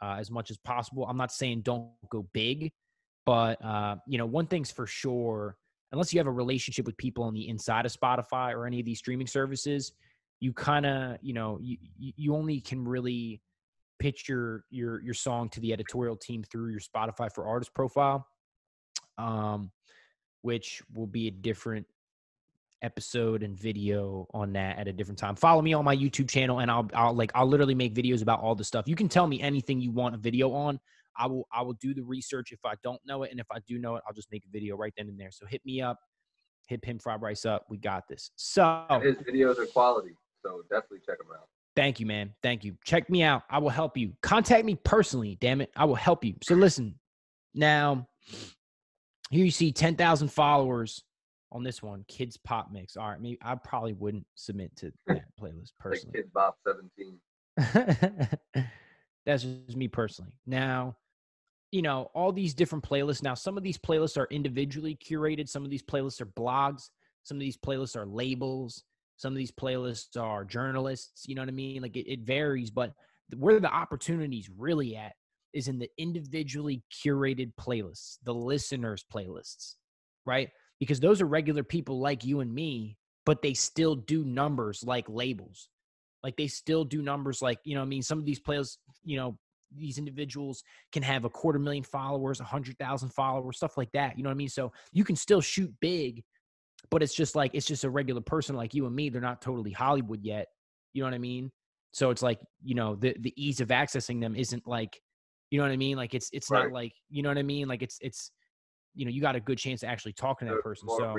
uh, 0.00 0.16
as 0.18 0.30
much 0.30 0.50
as 0.50 0.56
possible. 0.58 1.06
I'm 1.06 1.16
not 1.16 1.32
saying 1.32 1.62
don't 1.62 1.88
go 2.10 2.28
big, 2.32 2.72
but 3.26 3.62
uh, 3.64 3.96
you 4.06 4.18
know 4.18 4.26
one 4.26 4.46
thing's 4.46 4.70
for 4.70 4.86
sure 4.86 5.56
unless 5.92 6.12
you 6.12 6.20
have 6.20 6.26
a 6.26 6.32
relationship 6.32 6.86
with 6.86 6.96
people 6.96 7.24
on 7.24 7.34
the 7.34 7.48
inside 7.48 7.86
of 7.86 7.92
Spotify 7.92 8.52
or 8.52 8.66
any 8.66 8.80
of 8.80 8.86
these 8.86 8.98
streaming 8.98 9.26
services, 9.26 9.92
you 10.40 10.52
kind 10.52 10.86
of, 10.86 11.18
you 11.22 11.32
know, 11.32 11.58
you, 11.60 11.76
you 11.98 12.34
only 12.34 12.60
can 12.60 12.84
really 12.84 13.40
pitch 13.98 14.28
your 14.28 14.64
your 14.70 15.00
your 15.02 15.14
song 15.14 15.48
to 15.48 15.60
the 15.60 15.72
editorial 15.72 16.14
team 16.14 16.44
through 16.44 16.70
your 16.70 16.80
Spotify 16.80 17.32
for 17.32 17.46
artist 17.46 17.74
profile, 17.74 18.26
um, 19.16 19.70
which 20.42 20.82
will 20.94 21.06
be 21.06 21.26
a 21.28 21.30
different 21.32 21.86
episode 22.82 23.42
and 23.42 23.58
video 23.58 24.26
on 24.32 24.52
that 24.52 24.78
at 24.78 24.88
a 24.88 24.92
different 24.92 25.18
time. 25.18 25.34
Follow 25.34 25.62
me 25.62 25.72
on 25.72 25.84
my 25.84 25.96
YouTube 25.96 26.28
channel, 26.28 26.60
and 26.60 26.70
I'll 26.70 26.88
I'll 26.94 27.14
like 27.14 27.32
I'll 27.34 27.46
literally 27.46 27.74
make 27.74 27.94
videos 27.94 28.22
about 28.22 28.40
all 28.40 28.54
the 28.54 28.64
stuff. 28.64 28.86
You 28.86 28.96
can 28.96 29.08
tell 29.08 29.26
me 29.26 29.40
anything 29.40 29.80
you 29.80 29.90
want 29.90 30.14
a 30.14 30.18
video 30.18 30.52
on. 30.52 30.78
I 31.16 31.26
will 31.26 31.46
I 31.52 31.62
will 31.62 31.74
do 31.74 31.94
the 31.94 32.02
research 32.02 32.52
if 32.52 32.60
I 32.64 32.74
don't 32.82 33.00
know 33.06 33.22
it, 33.22 33.30
and 33.30 33.40
if 33.40 33.46
I 33.50 33.58
do 33.66 33.78
know 33.78 33.96
it, 33.96 34.02
I'll 34.06 34.14
just 34.14 34.30
make 34.30 34.44
a 34.44 34.50
video 34.50 34.76
right 34.76 34.92
then 34.96 35.08
and 35.08 35.18
there. 35.18 35.30
So 35.30 35.46
hit 35.46 35.62
me 35.64 35.80
up, 35.80 35.98
hit 36.68 36.82
Pim 36.82 36.98
Fried 36.98 37.22
Rice 37.22 37.44
up. 37.44 37.64
We 37.68 37.78
got 37.78 38.04
this. 38.08 38.30
So 38.36 38.84
And 38.90 39.02
his 39.02 39.16
videos 39.16 39.58
are 39.58 39.66
quality, 39.66 40.14
so 40.44 40.62
definitely 40.70 41.00
check 41.06 41.18
them 41.18 41.28
out. 41.34 41.48
Thank 41.76 42.00
you, 42.00 42.06
man. 42.06 42.34
Thank 42.42 42.64
you. 42.64 42.76
Check 42.84 43.08
me 43.08 43.22
out. 43.22 43.42
I 43.48 43.58
will 43.58 43.68
help 43.68 43.96
you. 43.96 44.12
Contact 44.22 44.64
me 44.64 44.74
personally. 44.74 45.38
Damn 45.40 45.60
it. 45.60 45.70
I 45.76 45.84
will 45.84 45.94
help 45.94 46.24
you. 46.24 46.34
So 46.42 46.56
listen, 46.56 46.98
now 47.54 48.08
here 49.30 49.44
you 49.44 49.50
see 49.52 49.70
10,000 49.70 50.28
followers 50.28 51.04
on 51.52 51.62
this 51.62 51.82
one. 51.82 52.04
Kids 52.08 52.36
Pop 52.36 52.70
Mix. 52.72 52.96
All 52.96 53.08
right. 53.08 53.20
me, 53.20 53.38
I 53.42 53.54
probably 53.54 53.94
wouldn't 53.94 54.26
submit 54.34 54.74
to 54.76 54.92
that 55.06 55.24
playlist 55.40 55.72
personally. 55.78 56.20
Kidz 56.20 56.32
Bop 56.32 56.58
17. 56.66 57.18
That's 59.26 59.42
just 59.42 59.76
me 59.76 59.88
personally. 59.88 60.32
Now, 60.46 60.96
you 61.70 61.82
know, 61.82 62.10
all 62.14 62.32
these 62.32 62.54
different 62.54 62.88
playlists. 62.88 63.22
Now, 63.22 63.34
some 63.34 63.56
of 63.58 63.62
these 63.62 63.78
playlists 63.78 64.16
are 64.16 64.28
individually 64.30 64.96
curated. 64.96 65.48
Some 65.48 65.64
of 65.64 65.70
these 65.70 65.82
playlists 65.82 66.20
are 66.20 66.26
blogs. 66.26 66.90
Some 67.24 67.36
of 67.36 67.40
these 67.40 67.58
playlists 67.58 67.96
are 67.96 68.06
labels. 68.06 68.84
Some 69.16 69.32
of 69.32 69.36
these 69.36 69.50
playlists 69.50 70.16
are 70.18 70.44
journalists. 70.44 71.26
You 71.26 71.34
know 71.34 71.42
what 71.42 71.48
I 71.48 71.52
mean? 71.52 71.82
Like 71.82 71.96
it, 71.96 72.10
it 72.10 72.20
varies, 72.20 72.70
but 72.70 72.92
where 73.36 73.60
the 73.60 73.70
opportunities 73.70 74.48
really 74.56 74.96
at 74.96 75.12
is 75.52 75.68
in 75.68 75.78
the 75.78 75.90
individually 75.98 76.82
curated 76.92 77.52
playlists, 77.60 78.18
the 78.22 78.32
listeners' 78.34 79.04
playlists, 79.12 79.74
right? 80.24 80.50
Because 80.80 81.00
those 81.00 81.20
are 81.20 81.26
regular 81.26 81.62
people 81.62 81.98
like 81.98 82.24
you 82.24 82.40
and 82.40 82.54
me, 82.54 82.96
but 83.26 83.42
they 83.42 83.54
still 83.54 83.96
do 83.96 84.24
numbers 84.24 84.84
like 84.84 85.08
labels. 85.08 85.68
Like 86.22 86.36
they 86.36 86.46
still 86.46 86.84
do 86.84 87.02
numbers 87.02 87.42
like, 87.42 87.58
you 87.64 87.74
know, 87.74 87.82
I 87.82 87.84
mean, 87.84 88.02
some 88.02 88.18
of 88.18 88.24
these 88.24 88.40
players, 88.40 88.78
you 89.04 89.16
know, 89.16 89.38
these 89.76 89.98
individuals 89.98 90.62
can 90.92 91.02
have 91.02 91.24
a 91.24 91.30
quarter 91.30 91.58
million 91.58 91.84
followers, 91.84 92.40
a 92.40 92.44
hundred 92.44 92.78
thousand 92.78 93.10
followers, 93.10 93.56
stuff 93.56 93.76
like 93.76 93.92
that. 93.92 94.16
You 94.16 94.22
know 94.24 94.30
what 94.30 94.34
I 94.34 94.38
mean? 94.38 94.48
So 94.48 94.72
you 94.92 95.04
can 95.04 95.16
still 95.16 95.40
shoot 95.40 95.72
big, 95.80 96.22
but 96.90 97.02
it's 97.02 97.14
just 97.14 97.36
like 97.36 97.50
it's 97.54 97.66
just 97.66 97.84
a 97.84 97.90
regular 97.90 98.20
person 98.20 98.56
like 98.56 98.74
you 98.74 98.86
and 98.86 98.94
me. 98.94 99.10
They're 99.10 99.20
not 99.20 99.42
totally 99.42 99.72
Hollywood 99.72 100.22
yet. 100.22 100.46
You 100.94 101.02
know 101.02 101.06
what 101.06 101.14
I 101.14 101.18
mean? 101.18 101.50
So 101.92 102.10
it's 102.10 102.22
like, 102.22 102.38
you 102.62 102.74
know, 102.74 102.96
the 102.96 103.14
the 103.20 103.32
ease 103.36 103.60
of 103.60 103.68
accessing 103.68 104.20
them 104.20 104.34
isn't 104.36 104.66
like, 104.66 105.00
you 105.50 105.58
know 105.58 105.64
what 105.64 105.72
I 105.72 105.76
mean? 105.76 105.96
Like 105.96 106.14
it's 106.14 106.30
it's 106.32 106.50
Right. 106.50 106.62
not 106.64 106.72
like, 106.72 106.92
you 107.10 107.22
know 107.22 107.28
what 107.28 107.38
I 107.38 107.42
mean? 107.42 107.68
Like 107.68 107.82
it's 107.82 107.98
it's 108.00 108.32
you 108.98 109.04
know, 109.04 109.10
you 109.10 109.20
got 109.20 109.36
a 109.36 109.40
good 109.40 109.58
chance 109.58 109.82
of 109.82 109.88
actually 109.88 110.12
talking 110.12 110.48
to 110.48 110.54
that 110.54 110.62
person. 110.62 110.88
So. 110.88 111.12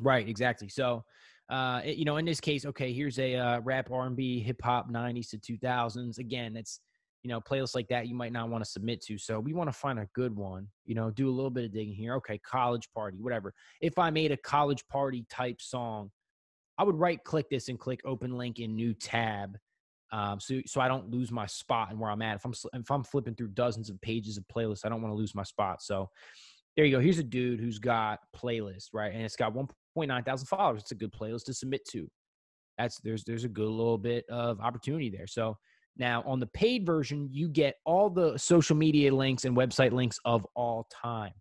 Right, 0.00 0.28
exactly. 0.28 0.68
So, 0.68 1.04
uh, 1.48 1.80
it- 1.84 1.96
you 1.96 2.04
know, 2.04 2.16
in 2.16 2.24
this 2.24 2.40
case, 2.40 2.66
okay, 2.66 2.92
here's 2.92 3.18
a 3.18 3.36
uh, 3.36 3.60
rap, 3.60 3.90
R 3.90 4.06
and 4.06 4.16
B, 4.16 4.40
hip 4.40 4.60
hop, 4.62 4.90
'90s 4.90 5.28
to 5.30 5.38
2000s. 5.38 6.18
Again, 6.18 6.56
it's 6.56 6.80
you 7.22 7.28
know 7.28 7.40
playlists 7.40 7.74
like 7.76 7.86
that 7.88 8.08
you 8.08 8.16
might 8.16 8.32
not 8.32 8.48
want 8.48 8.64
to 8.64 8.70
submit 8.70 9.00
to. 9.02 9.16
So 9.16 9.38
we 9.38 9.52
want 9.52 9.68
to 9.68 9.72
find 9.72 9.98
a 10.00 10.08
good 10.14 10.34
one. 10.34 10.66
You 10.86 10.94
know, 10.96 11.10
do 11.10 11.28
a 11.28 11.30
little 11.30 11.50
bit 11.50 11.64
of 11.64 11.72
digging 11.72 11.94
here. 11.94 12.14
Okay, 12.16 12.38
college 12.38 12.88
party, 12.94 13.18
whatever. 13.20 13.54
If 13.80 13.98
I 13.98 14.10
made 14.10 14.32
a 14.32 14.36
college 14.36 14.84
party 14.88 15.24
type 15.30 15.60
song, 15.60 16.10
I 16.78 16.84
would 16.84 16.96
right 16.96 17.22
click 17.22 17.48
this 17.50 17.68
and 17.68 17.78
click 17.78 18.00
open 18.04 18.36
link 18.36 18.58
in 18.58 18.74
new 18.74 18.92
tab. 18.94 19.56
Um, 20.10 20.40
so, 20.40 20.60
so 20.66 20.80
I 20.80 20.88
don't 20.88 21.10
lose 21.10 21.30
my 21.32 21.46
spot 21.46 21.90
and 21.90 21.98
where 21.98 22.10
I'm 22.10 22.20
at. 22.20 22.36
If 22.36 22.44
I'm 22.44 22.52
if 22.74 22.90
I'm 22.90 23.02
flipping 23.02 23.34
through 23.34 23.48
dozens 23.48 23.88
of 23.88 24.00
pages 24.02 24.36
of 24.36 24.44
playlists, 24.54 24.84
I 24.84 24.90
don't 24.90 25.00
want 25.00 25.12
to 25.12 25.16
lose 25.16 25.34
my 25.34 25.42
spot. 25.42 25.82
So, 25.82 26.10
there 26.76 26.84
you 26.84 26.92
go. 26.92 27.00
Here's 27.00 27.18
a 27.18 27.24
dude 27.24 27.60
who's 27.60 27.78
got 27.78 28.20
playlist, 28.36 28.88
right? 28.92 29.12
And 29.12 29.22
it's 29.22 29.36
got 29.36 29.54
1.9 29.54 30.24
thousand 30.24 30.46
followers. 30.46 30.82
It's 30.82 30.92
a 30.92 30.96
good 30.96 31.12
playlist 31.12 31.44
to 31.44 31.54
submit 31.54 31.86
to. 31.90 32.08
That's 32.78 32.98
there's 33.00 33.24
there's 33.24 33.44
a 33.44 33.48
good 33.48 33.68
little 33.68 33.98
bit 33.98 34.24
of 34.30 34.60
opportunity 34.60 35.10
there. 35.10 35.26
So 35.26 35.56
now 35.96 36.22
on 36.26 36.40
the 36.40 36.46
paid 36.48 36.86
version, 36.86 37.28
you 37.30 37.48
get 37.48 37.74
all 37.84 38.08
the 38.08 38.38
social 38.38 38.76
media 38.76 39.14
links 39.14 39.44
and 39.44 39.56
website 39.56 39.92
links 39.92 40.18
of 40.24 40.46
all 40.56 40.88
time. 40.90 41.32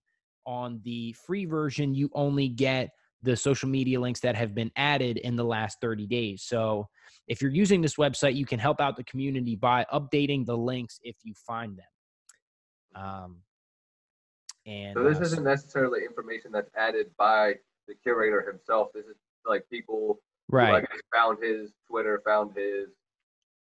On 0.46 0.82
the 0.84 1.16
free 1.26 1.46
version, 1.46 1.94
you 1.94 2.10
only 2.14 2.50
get 2.50 2.90
the 3.24 3.38
social 3.38 3.70
media 3.70 4.00
links 4.00 4.20
that 4.22 4.36
have 4.36 4.56
been 4.56 4.72
added 4.76 5.18
in 5.18 5.36
the 5.36 5.44
last 5.44 5.78
30 5.80 6.08
days. 6.08 6.44
So 6.44 6.88
if 7.28 7.42
you're 7.42 7.52
using 7.52 7.80
this 7.80 7.96
website, 7.96 8.36
you 8.36 8.46
can 8.46 8.60
help 8.60 8.82
out 8.82 8.98
the 8.98 9.04
community 9.04 9.56
by 9.56 9.86
updating 9.94 10.46
the 10.46 10.58
links 10.58 11.00
if 11.04 11.16
you 11.24 11.34
find 11.46 11.78
them. 11.78 13.04
Um, 13.04 13.38
and 14.66 14.94
So 14.94 15.04
this 15.04 15.20
uh, 15.20 15.24
isn't 15.24 15.44
necessarily 15.44 16.04
information 16.04 16.52
that's 16.52 16.70
added 16.76 17.08
by 17.18 17.56
the 17.88 17.96
curator 17.96 18.42
himself. 18.42 18.90
This 18.94 19.06
is 19.06 19.16
like 19.46 19.68
people 19.70 20.20
who, 20.50 20.58
right. 20.58 20.72
like 20.72 20.90
found 21.14 21.44
his 21.44 21.72
Twitter, 21.90 22.22
found 22.26 22.56
his, 22.56 22.90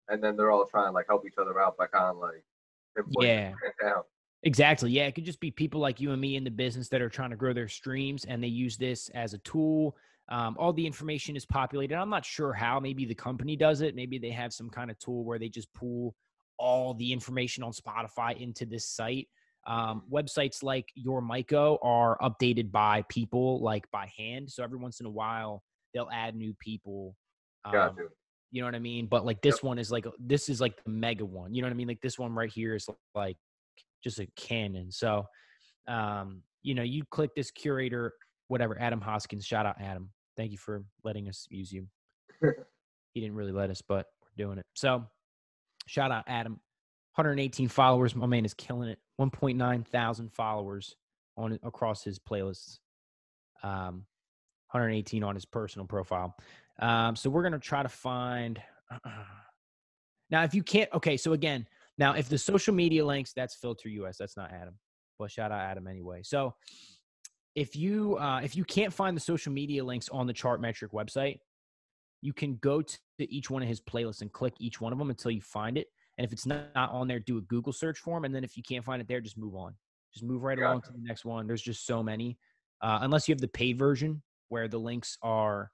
and 0.08 0.22
then 0.22 0.36
they're 0.36 0.50
all 0.50 0.66
trying 0.66 0.88
to 0.88 0.92
like 0.92 1.06
help 1.08 1.26
each 1.26 1.38
other 1.38 1.60
out 1.60 1.76
by 1.76 1.86
kind 1.86 2.06
of 2.06 2.16
like 2.16 2.44
Yeah. 3.20 3.52
down. 3.82 4.02
Exactly. 4.42 4.90
Yeah, 4.90 5.06
it 5.06 5.14
could 5.14 5.24
just 5.24 5.40
be 5.40 5.50
people 5.50 5.80
like 5.80 6.00
you 6.00 6.12
and 6.12 6.20
me 6.20 6.36
in 6.36 6.44
the 6.44 6.50
business 6.50 6.88
that 6.88 7.02
are 7.02 7.10
trying 7.10 7.30
to 7.30 7.36
grow 7.36 7.52
their 7.52 7.68
streams, 7.68 8.24
and 8.24 8.42
they 8.42 8.48
use 8.48 8.76
this 8.76 9.10
as 9.10 9.34
a 9.34 9.38
tool. 9.38 9.96
Um, 10.30 10.56
all 10.58 10.72
the 10.72 10.86
information 10.86 11.36
is 11.36 11.44
populated. 11.44 11.96
I'm 11.96 12.08
not 12.08 12.24
sure 12.24 12.52
how. 12.52 12.80
Maybe 12.80 13.04
the 13.04 13.14
company 13.14 13.56
does 13.56 13.80
it. 13.80 13.94
Maybe 13.94 14.18
they 14.18 14.30
have 14.30 14.52
some 14.52 14.70
kind 14.70 14.90
of 14.90 14.98
tool 14.98 15.24
where 15.24 15.38
they 15.38 15.48
just 15.48 15.72
pull 15.74 16.14
all 16.56 16.94
the 16.94 17.12
information 17.12 17.62
on 17.64 17.72
Spotify 17.72 18.40
into 18.40 18.64
this 18.64 18.86
site. 18.86 19.28
Um, 19.66 20.03
websites 20.11 20.62
like 20.62 20.88
Your 20.94 21.20
Myco 21.23 21.79
are 21.83 22.18
updated 22.23 22.70
by 22.70 23.05
people, 23.09 23.61
like 23.62 23.85
by 23.90 24.11
hand. 24.16 24.51
So 24.51 24.64
every 24.64 24.79
once 24.79 25.01
in 25.01 25.07
a 25.07 25.11
while, 25.11 25.62
they'll 25.92 26.09
add 26.12 26.35
new 26.35 26.55
people. 26.59 27.14
Um, 27.64 27.73
Gotcha. 27.73 28.03
you 28.51 28.62
know 28.62 28.66
what 28.66 28.75
I 28.75 28.81
mean? 28.81 29.07
But 29.07 29.27
like 29.27 29.42
this 29.42 29.62
one 29.62 29.79
is 29.79 29.90
like 29.90 30.07
this 30.18 30.49
is 30.49 30.61
like 30.61 30.83
the 30.83 30.90
mega 30.90 31.25
one. 31.25 31.55
You 31.55 31.62
know 31.62 31.68
what 31.68 31.75
I 31.75 31.77
mean? 31.77 31.88
Like 31.88 32.01
this 32.01 32.18
one 32.18 32.35
right 32.35 32.51
here 32.51 32.75
is 32.75 32.88
like 33.14 33.37
just 34.03 34.18
a 34.18 34.27
cannon. 34.37 34.90
So 34.90 35.27
um, 35.88 36.42
you 36.62 36.75
know, 36.75 36.83
you 36.83 37.05
click 37.11 37.31
this 37.35 37.51
curator, 37.51 38.14
whatever, 38.49 38.81
Adam 38.81 39.01
Hoskins, 39.01 39.44
shout 39.44 39.66
out 39.66 39.77
Adam. 39.81 40.11
Thank 40.37 40.53
you 40.53 40.59
for 40.59 40.85
letting 41.05 41.29
us 41.29 41.46
use 41.51 41.73
you. 41.73 41.87
he 43.12 43.20
didn't 43.20 43.35
really 43.35 43.53
let 43.53 43.70
us, 43.70 43.83
but 43.87 44.07
we're 44.23 44.44
doing 44.44 44.59
it. 44.59 44.66
So 44.75 45.05
shout 45.87 46.12
out 46.12 46.25
Adam. 46.27 46.61
118 47.16 47.68
followers. 47.68 48.14
My 48.14 48.27
man 48.27 48.44
is 48.44 48.55
killing 48.55 48.88
it. 48.88 48.99
1.9 49.20 49.87
thousand 49.87 50.33
followers 50.33 50.96
on 51.37 51.59
across 51.62 52.02
his 52.02 52.18
playlists. 52.18 52.78
Um, 53.62 54.06
118 54.72 55.24
on 55.24 55.35
his 55.35 55.44
personal 55.44 55.87
profile. 55.87 56.37
Um, 56.80 57.16
so 57.16 57.28
we're 57.28 57.42
gonna 57.42 57.59
try 57.59 57.83
to 57.83 57.88
find. 57.88 58.61
now, 60.30 60.44
if 60.44 60.54
you 60.54 60.62
can't, 60.62 60.88
okay. 60.94 61.16
So 61.16 61.33
again, 61.33 61.66
now 61.98 62.14
if 62.14 62.28
the 62.28 62.38
social 62.38 62.72
media 62.72 63.04
links, 63.04 63.33
that's 63.33 63.56
Filtr 63.62 63.87
US. 63.87 64.16
That's 64.16 64.37
not 64.37 64.52
Adam. 64.52 64.74
But 65.18 65.30
shout 65.30 65.52
out 65.52 65.61
Adam 65.61 65.87
anyway. 65.87 66.22
So 66.22 66.54
if 67.54 67.76
you 67.76 68.16
uh, 68.18 68.40
if 68.42 68.56
you 68.56 68.64
can't 68.64 68.92
find 68.92 69.16
the 69.16 69.20
social 69.20 69.52
media 69.52 69.85
links 69.85 70.09
on 70.09 70.26
the 70.26 70.35
Chartmetric 70.35 70.92
website, 70.94 71.40
you 72.22 72.33
can 72.33 72.56
go 72.56 72.80
to 72.80 72.96
each 73.18 73.50
one 73.50 73.62
of 73.62 73.68
his 73.68 73.80
playlists 73.80 74.22
and 74.22 74.33
click 74.33 74.54
each 74.59 74.80
one 74.80 74.92
of 74.92 74.98
them 74.98 75.11
until 75.11 75.30
you 75.30 75.40
find 75.40 75.76
it. 75.76 75.88
And 76.18 76.27
if 76.27 76.33
it's 76.33 76.46
not 76.46 76.68
on 76.75 77.09
there, 77.09 77.20
do 77.20 77.38
a 77.38 77.42
Google 77.42 77.73
search 77.73 77.99
for 77.99 78.18
him. 78.18 78.25
And 78.25 78.35
then 78.35 78.44
if 78.44 78.57
you 78.57 78.62
can't 78.62 78.85
find 78.85 79.01
it 79.01 79.09
there, 79.09 79.20
just 79.20 79.38
move 79.38 79.55
on. 79.55 79.75
Just 80.12 80.25
move 80.25 80.42
right 80.42 80.59
along 80.59 80.83
to 80.83 80.92
the 80.92 80.99
next 81.03 81.25
one. 81.25 81.46
There's 81.46 81.62
just 81.62 81.87
so 81.87 82.03
many. 82.03 82.37
Uh, 82.83 82.99
unless 83.03 83.29
you 83.29 83.33
have 83.33 83.40
the 83.40 83.49
paid 83.49 83.79
version 83.79 84.23
where 84.49 84.68
the 84.68 84.79
links 84.79 85.16
are 85.23 85.70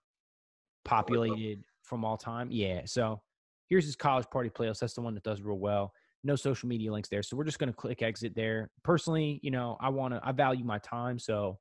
populated 0.84 1.64
from 1.82 2.04
all 2.04 2.16
time. 2.16 2.48
Yeah. 2.50 2.82
So 2.84 3.20
here's 3.68 3.84
his 3.84 3.96
college 3.96 4.26
party 4.30 4.50
playlist. 4.50 4.80
That's 4.80 4.94
the 4.94 5.00
one 5.00 5.14
that 5.14 5.22
does 5.22 5.40
real 5.40 5.58
well. 5.58 5.92
No 6.24 6.36
social 6.36 6.68
media 6.68 6.92
links 6.92 7.08
there. 7.08 7.22
So 7.22 7.36
we're 7.36 7.44
just 7.44 7.58
going 7.58 7.70
to 7.70 7.76
click 7.76 8.02
exit 8.02 8.34
there. 8.34 8.70
Personally, 8.82 9.40
you 9.42 9.50
know, 9.50 9.76
I 9.80 9.88
want 9.88 10.14
to, 10.14 10.20
I 10.22 10.32
value 10.32 10.64
my 10.64 10.78
time. 10.78 11.18
So, 11.18 11.58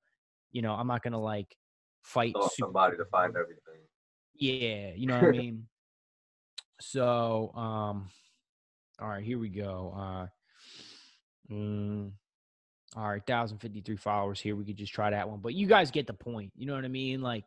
you 0.52 0.62
know, 0.62 0.74
I'm 0.74 0.88
not 0.88 1.04
going 1.04 1.14
to 1.14 1.20
like 1.20 1.56
fight 2.04 2.36
somebody 2.60 2.98
to 2.98 3.06
find 3.06 3.34
everything. 3.36 3.82
yeah, 4.36 4.92
you 4.96 5.08
know 5.08 5.16
what 5.16 5.24
I 5.24 5.32
mean. 5.38 5.68
So, 6.82 7.52
um, 7.56 8.10
all 9.02 9.10
right, 9.10 9.24
here 9.24 9.40
we 9.40 9.50
go. 9.50 9.94
Uh, 9.98 10.28
mm, 11.54 12.12
all 12.96 13.10
right, 13.10 13.26
thousand 13.26 13.60
fifty 13.60 13.82
three 13.82 13.98
followers 13.98 14.40
here. 14.40 14.56
We 14.56 14.66
could 14.66 14.78
just 14.78 14.94
try 14.94 15.10
that 15.10 15.30
one, 15.30 15.40
but 15.42 15.54
you 15.54 15.68
guys 15.68 15.92
get 15.92 16.08
the 16.08 16.14
point. 16.14 16.52
You 16.56 16.66
know 16.66 16.76
what 16.76 16.86
I 16.86 16.90
mean? 16.90 17.22
Like, 17.22 17.44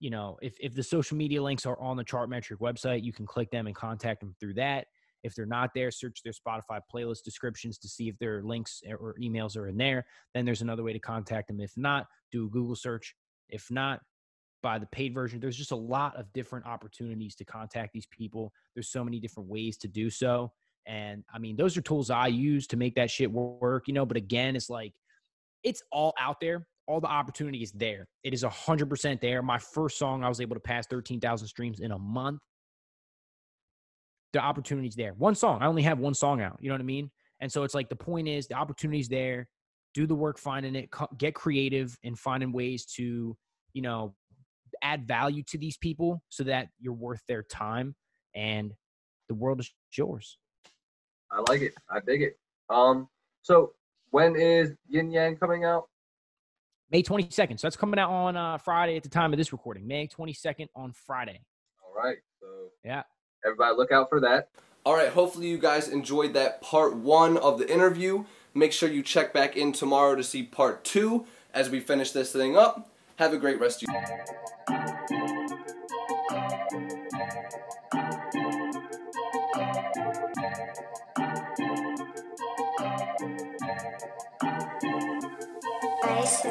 you 0.00 0.10
know, 0.10 0.38
if 0.42 0.54
if 0.60 0.74
the 0.74 0.82
social 0.82 1.16
media 1.16 1.42
links 1.42 1.66
are 1.66 1.78
on 1.80 1.96
the 1.96 2.04
Chartmetric 2.04 2.58
website, 2.58 3.02
you 3.04 3.12
can 3.12 3.26
click 3.26 3.50
them 3.50 3.66
and 3.66 3.76
contact 3.76 4.20
them 4.20 4.34
through 4.40 4.54
that. 4.54 4.86
If 5.22 5.34
they're 5.34 5.46
not 5.46 5.70
there, 5.74 5.90
search 5.90 6.22
their 6.24 6.32
Spotify 6.32 6.80
playlist 6.92 7.22
descriptions 7.22 7.78
to 7.78 7.88
see 7.88 8.08
if 8.08 8.18
their 8.18 8.42
links 8.42 8.82
or 8.88 9.14
emails 9.22 9.56
are 9.56 9.68
in 9.68 9.76
there. 9.76 10.04
Then 10.34 10.44
there's 10.44 10.62
another 10.62 10.82
way 10.82 10.92
to 10.92 10.98
contact 10.98 11.48
them. 11.48 11.60
If 11.60 11.72
not, 11.76 12.06
do 12.32 12.46
a 12.46 12.48
Google 12.48 12.74
search. 12.74 13.14
If 13.48 13.70
not, 13.70 14.00
buy 14.62 14.78
the 14.78 14.86
paid 14.86 15.14
version. 15.14 15.38
There's 15.38 15.56
just 15.56 15.72
a 15.72 15.76
lot 15.76 16.16
of 16.16 16.32
different 16.32 16.66
opportunities 16.66 17.34
to 17.36 17.44
contact 17.44 17.92
these 17.92 18.06
people. 18.06 18.52
There's 18.74 18.88
so 18.88 19.04
many 19.04 19.20
different 19.20 19.48
ways 19.48 19.76
to 19.78 19.88
do 19.88 20.10
so. 20.10 20.52
And 20.86 21.24
I 21.32 21.38
mean, 21.38 21.56
those 21.56 21.76
are 21.76 21.80
tools 21.80 22.10
I 22.10 22.26
use 22.26 22.66
to 22.68 22.76
make 22.76 22.94
that 22.96 23.10
shit 23.10 23.30
work, 23.30 23.84
you 23.86 23.94
know. 23.94 24.06
But 24.06 24.16
again, 24.16 24.56
it's 24.56 24.70
like 24.70 24.92
it's 25.62 25.82
all 25.92 26.14
out 26.18 26.40
there. 26.40 26.66
All 26.88 27.00
the 27.00 27.06
opportunity 27.06 27.62
is 27.62 27.70
there. 27.72 28.08
It 28.24 28.34
is 28.34 28.42
a 28.42 28.48
100% 28.48 29.20
there. 29.20 29.40
My 29.42 29.58
first 29.58 29.98
song, 29.98 30.24
I 30.24 30.28
was 30.28 30.40
able 30.40 30.56
to 30.56 30.60
pass 30.60 30.86
13,000 30.88 31.46
streams 31.46 31.80
in 31.80 31.92
a 31.92 31.98
month. 31.98 32.40
The 34.32 34.40
opportunity's 34.40 34.96
there. 34.96 35.12
One 35.12 35.36
song. 35.36 35.62
I 35.62 35.66
only 35.66 35.82
have 35.82 36.00
one 36.00 36.14
song 36.14 36.40
out. 36.40 36.58
You 36.60 36.68
know 36.68 36.74
what 36.74 36.80
I 36.80 36.84
mean? 36.84 37.10
And 37.40 37.52
so 37.52 37.62
it's 37.62 37.74
like 37.74 37.88
the 37.88 37.96
point 37.96 38.26
is 38.28 38.48
the 38.48 38.54
opportunity's 38.54 39.08
there. 39.08 39.48
Do 39.94 40.06
the 40.06 40.14
work 40.14 40.38
finding 40.38 40.74
it. 40.74 40.90
Get 41.18 41.34
creative 41.34 41.96
and 42.02 42.18
finding 42.18 42.52
ways 42.52 42.84
to, 42.96 43.36
you 43.74 43.82
know, 43.82 44.14
add 44.82 45.06
value 45.06 45.44
to 45.48 45.58
these 45.58 45.76
people 45.76 46.22
so 46.30 46.44
that 46.44 46.68
you're 46.80 46.94
worth 46.94 47.20
their 47.28 47.44
time. 47.44 47.94
And 48.34 48.72
the 49.28 49.34
world 49.34 49.60
is 49.60 49.70
yours. 49.96 50.38
I 51.32 51.40
like 51.50 51.62
it. 51.62 51.74
I 51.90 52.00
dig 52.06 52.22
it. 52.22 52.38
Um, 52.68 53.08
so 53.42 53.72
when 54.10 54.36
is 54.36 54.72
Yin 54.88 55.10
Yang 55.10 55.36
coming 55.36 55.64
out? 55.64 55.84
May 56.90 57.02
22nd. 57.02 57.58
So 57.58 57.66
that's 57.66 57.76
coming 57.76 57.98
out 57.98 58.10
on 58.10 58.36
uh, 58.36 58.58
Friday 58.58 58.96
at 58.96 59.02
the 59.02 59.08
time 59.08 59.32
of 59.32 59.38
this 59.38 59.52
recording. 59.52 59.86
May 59.86 60.06
22nd 60.06 60.66
on 60.76 60.92
Friday. 60.92 61.40
All 61.82 61.94
right. 62.02 62.18
So 62.40 62.46
Yeah. 62.84 63.02
everybody 63.44 63.74
look 63.76 63.90
out 63.92 64.08
for 64.10 64.20
that. 64.20 64.48
All 64.84 64.94
right, 64.94 65.10
hopefully 65.10 65.46
you 65.46 65.58
guys 65.58 65.88
enjoyed 65.88 66.34
that 66.34 66.60
part 66.60 66.96
one 66.96 67.36
of 67.38 67.58
the 67.58 67.72
interview. 67.72 68.24
Make 68.52 68.72
sure 68.72 68.88
you 68.88 69.02
check 69.02 69.32
back 69.32 69.56
in 69.56 69.72
tomorrow 69.72 70.16
to 70.16 70.24
see 70.24 70.42
part 70.42 70.82
two 70.84 71.24
as 71.54 71.70
we 71.70 71.78
finish 71.78 72.10
this 72.10 72.32
thing 72.32 72.56
up. 72.56 72.90
Have 73.16 73.32
a 73.32 73.38
great 73.38 73.60
rest 73.60 73.84
of 73.84 73.88
your 73.94 74.91